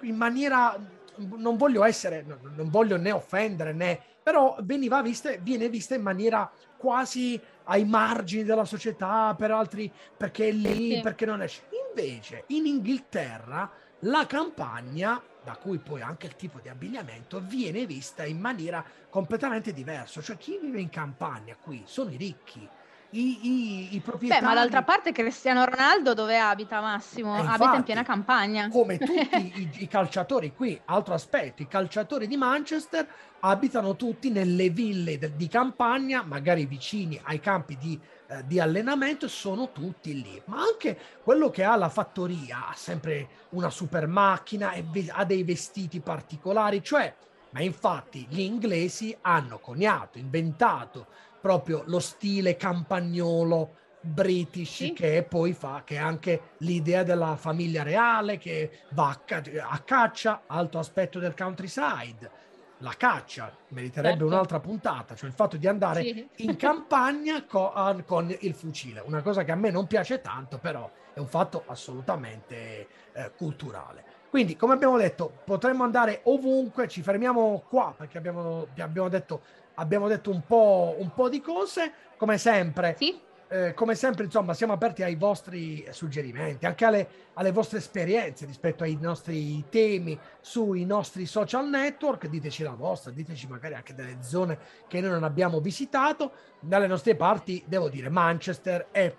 in 0.03 0.17
maniera... 0.17 1.01
Non 1.17 1.57
voglio 1.57 1.85
essere, 1.85 2.25
non 2.25 2.71
voglio 2.71 2.97
né 2.97 3.11
offendere 3.13 3.73
né... 3.73 4.01
Però 4.23 4.57
veniva 4.61 5.03
vista, 5.03 5.33
viene 5.41 5.69
vista 5.69 5.97
in 5.97 6.03
maniera 6.03 6.49
quasi 6.77 7.41
ai 7.65 7.85
margini 7.85 8.45
della 8.45 8.65
società, 8.65 9.35
per 9.37 9.51
altri 9.51 9.93
perché 10.17 10.49
è 10.49 10.53
lì, 10.53 10.95
sì. 10.95 11.01
perché 11.01 11.27
non 11.27 11.43
esce. 11.43 11.63
Invece 11.89 12.45
in 12.49 12.67
Inghilterra 12.67 13.69
la 14.01 14.25
campagna, 14.27 15.21
da 15.43 15.57
cui 15.57 15.79
poi 15.79 16.03
anche 16.03 16.27
il 16.27 16.37
tipo 16.37 16.61
di 16.61 16.69
abbigliamento, 16.69 17.41
viene 17.41 17.85
vista 17.85 18.25
in 18.25 18.39
maniera 18.39 18.85
completamente 19.09 19.73
diversa. 19.73 20.21
Cioè 20.21 20.37
chi 20.37 20.59
vive 20.61 20.81
in 20.81 20.89
campagna 20.89 21.57
qui 21.61 21.83
sono 21.85 22.11
i 22.11 22.17
ricchi, 22.17 22.69
i, 23.13 23.39
i, 23.43 23.97
i 23.97 24.01
proprietari. 24.01 24.41
Beh, 24.41 24.47
ma 24.47 24.55
d'altra 24.55 24.83
parte 24.83 25.13
Cristiano 25.13 25.65
Ronaldo 25.65 26.15
dove 26.15 26.39
abita 26.39 26.81
Massimo? 26.81 27.37
Infatti, 27.37 27.63
abita 27.63 27.77
in 27.77 27.83
piena 27.83 28.03
campagna. 28.03 28.69
Come 28.69 28.99
tutti 28.99 29.53
i, 29.61 29.83
i, 29.83 29.89
calciatori 29.89 30.55
qui, 30.55 30.81
altro 30.87 31.15
aspetto, 31.15 31.63
i 31.63 31.69
calciatori 31.69 32.27
di 32.27 32.37
Manchester 32.37 33.07
abitano 33.41 33.97
tutti 33.97 34.31
nelle 34.31 34.71
ville 34.71 35.19
de, 35.19 35.35
di 35.37 35.49
campagna, 35.49 36.23
magari 36.23 36.65
vicini 36.65 37.21
ai 37.25 37.41
campi 37.41 37.77
di, 37.77 38.01
eh, 38.29 38.47
di 38.47 38.61
allenamento, 38.61 39.29
sono 39.29 39.73
tutti 39.73 40.23
lì. 40.23 40.41
Ma 40.47 40.63
anche 40.63 40.99
quello 41.23 41.51
che 41.51 41.65
ha 41.65 41.77
la 41.77 41.89
fattoria 41.89 42.69
ha 42.69 42.75
sempre 42.75 43.29
una 43.51 43.71
super 43.71 44.07
macchina 44.07 44.73
e 44.73 44.85
ve- 44.89 45.11
ha 45.11 45.25
dei 45.25 45.43
vestiti 45.43 46.01
particolari, 46.01 46.83
cioè, 46.83 47.15
ma 47.51 47.61
infatti 47.61 48.27
gli 48.31 48.41
inglesi 48.41 49.15
hanno 49.21 49.59
coniato, 49.59 50.17
inventato 50.17 51.07
proprio 51.43 51.83
lo 51.87 51.99
stile 51.99 52.57
campagnolo 52.57 53.81
British 54.01 54.77
sì. 54.77 54.93
che 54.93 55.25
poi 55.29 55.53
fa 55.53 55.83
che 55.85 55.99
anche 55.99 56.53
l'idea 56.59 57.03
della 57.03 57.37
famiglia 57.37 57.83
reale 57.83 58.39
che 58.39 58.81
va 58.91 59.11
a, 59.11 59.43
a 59.69 59.79
caccia, 59.81 60.43
alto 60.47 60.79
aspetto 60.79 61.19
del 61.19 61.35
countryside 61.35 62.41
la 62.83 62.95
caccia 62.97 63.55
meriterebbe 63.69 64.19
certo. 64.19 64.27
un'altra 64.27 64.61
puntata, 64.61 65.15
cioè 65.15 65.29
il 65.29 65.35
fatto 65.35 65.57
di 65.57 65.67
andare 65.67 66.03
sì. 66.03 66.29
in 66.39 66.57
campagna 66.57 67.45
con, 67.45 68.03
con, 68.05 68.37
il 68.41 68.55
fucile, 68.55 69.03
una 69.07 69.23
cosa 69.23 69.45
che 69.45 69.53
a 69.53 69.55
me 69.55 69.71
non 69.71 69.87
piace 69.87 70.21
tanto, 70.21 70.59
però 70.59 70.91
è 71.15 71.21
un 71.21 71.29
fatto 71.29 71.63
assolutamente 71.67 72.89
eh, 73.13 73.31
culturale. 73.37 74.05
Quindi, 74.31 74.57
come 74.57 74.73
abbiamo 74.73 74.97
detto, 74.97 75.31
potremmo 75.45 75.85
andare 75.85 76.21
ovunque, 76.25 76.89
ci 76.89 77.03
fermiamo 77.03 77.63
qua 77.69 77.95
perché 77.97 78.19
abbiamo, 78.19 78.67
abbiamo, 78.79 79.09
detto, 79.09 79.43
abbiamo 79.75 80.09
detto 80.09 80.31
un, 80.31 80.43
po', 80.47 80.95
un 80.99 81.13
po' 81.15 81.29
di 81.29 81.41
cose, 81.41 81.93
come 82.17 82.39
sempre. 82.39 82.95
Sì 82.99 83.31
eh, 83.53 83.75
come 83.75 83.95
sempre, 83.95 84.25
insomma, 84.25 84.55
siamo 84.55 84.73
aperti 84.73 85.03
ai 85.03 85.15
vostri 85.15 85.87
suggerimenti, 85.91 86.65
anche 86.65 86.87
alle, 86.87 87.09
alle, 87.35 87.53
vostre 87.53 87.79
esperienze 87.79 88.47
rispetto 88.47 88.83
ai 88.83 88.97
nostri 88.99 89.63
temi 89.69 90.19
sui 90.41 90.87
nostri 90.87 91.27
social 91.27 91.69
network. 91.69 92.29
Diteci 92.29 92.63
la 92.63 92.73
vostra, 92.73 93.11
diteci 93.11 93.47
magari 93.47 93.75
anche 93.75 93.95
delle 93.95 94.23
zone 94.23 94.59
che 94.89 95.03
noi 95.03 95.11
non 95.11 95.23
abbiamo 95.23 95.61
visitato. 95.61 96.33
Dalle 96.61 96.87
nostre 96.87 97.15
parti, 97.15 97.63
devo 97.67 97.91
dire, 97.91 98.09
Manchester 98.09 98.87
è 98.91 99.15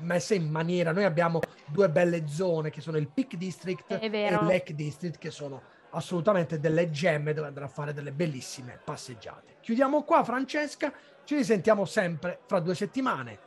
messa 0.00 0.32
in 0.32 0.48
maniera. 0.48 0.92
Noi 0.92 1.04
abbiamo 1.04 1.40
due 1.66 1.90
belle 1.90 2.26
zone 2.28 2.70
che 2.70 2.80
sono 2.80 2.96
il 2.96 3.08
Peak 3.08 3.36
District 3.36 3.90
e 3.90 4.06
il 4.06 4.38
Lake 4.40 4.74
District, 4.74 5.18
che 5.18 5.30
sono 5.30 5.60
assolutamente 5.96 6.60
delle 6.60 6.90
gemme 6.90 7.32
dove 7.32 7.48
andare 7.48 7.66
a 7.66 7.68
fare 7.68 7.92
delle 7.92 8.12
bellissime 8.12 8.78
passeggiate. 8.82 9.56
Chiudiamo 9.60 10.02
qua, 10.02 10.22
Francesca. 10.22 10.92
Ci 11.24 11.34
risentiamo 11.34 11.84
sempre 11.84 12.40
fra 12.46 12.60
due 12.60 12.74
settimane. 12.74 13.38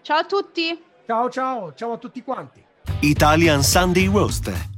Ciao 0.00 0.18
a 0.18 0.24
tutti. 0.24 0.82
Ciao 1.06 1.30
ciao, 1.30 1.74
ciao 1.74 1.92
a 1.92 1.98
tutti 1.98 2.22
quanti. 2.22 2.64
Italian 3.00 3.62
Sunday 3.62 4.06
Roast 4.06 4.70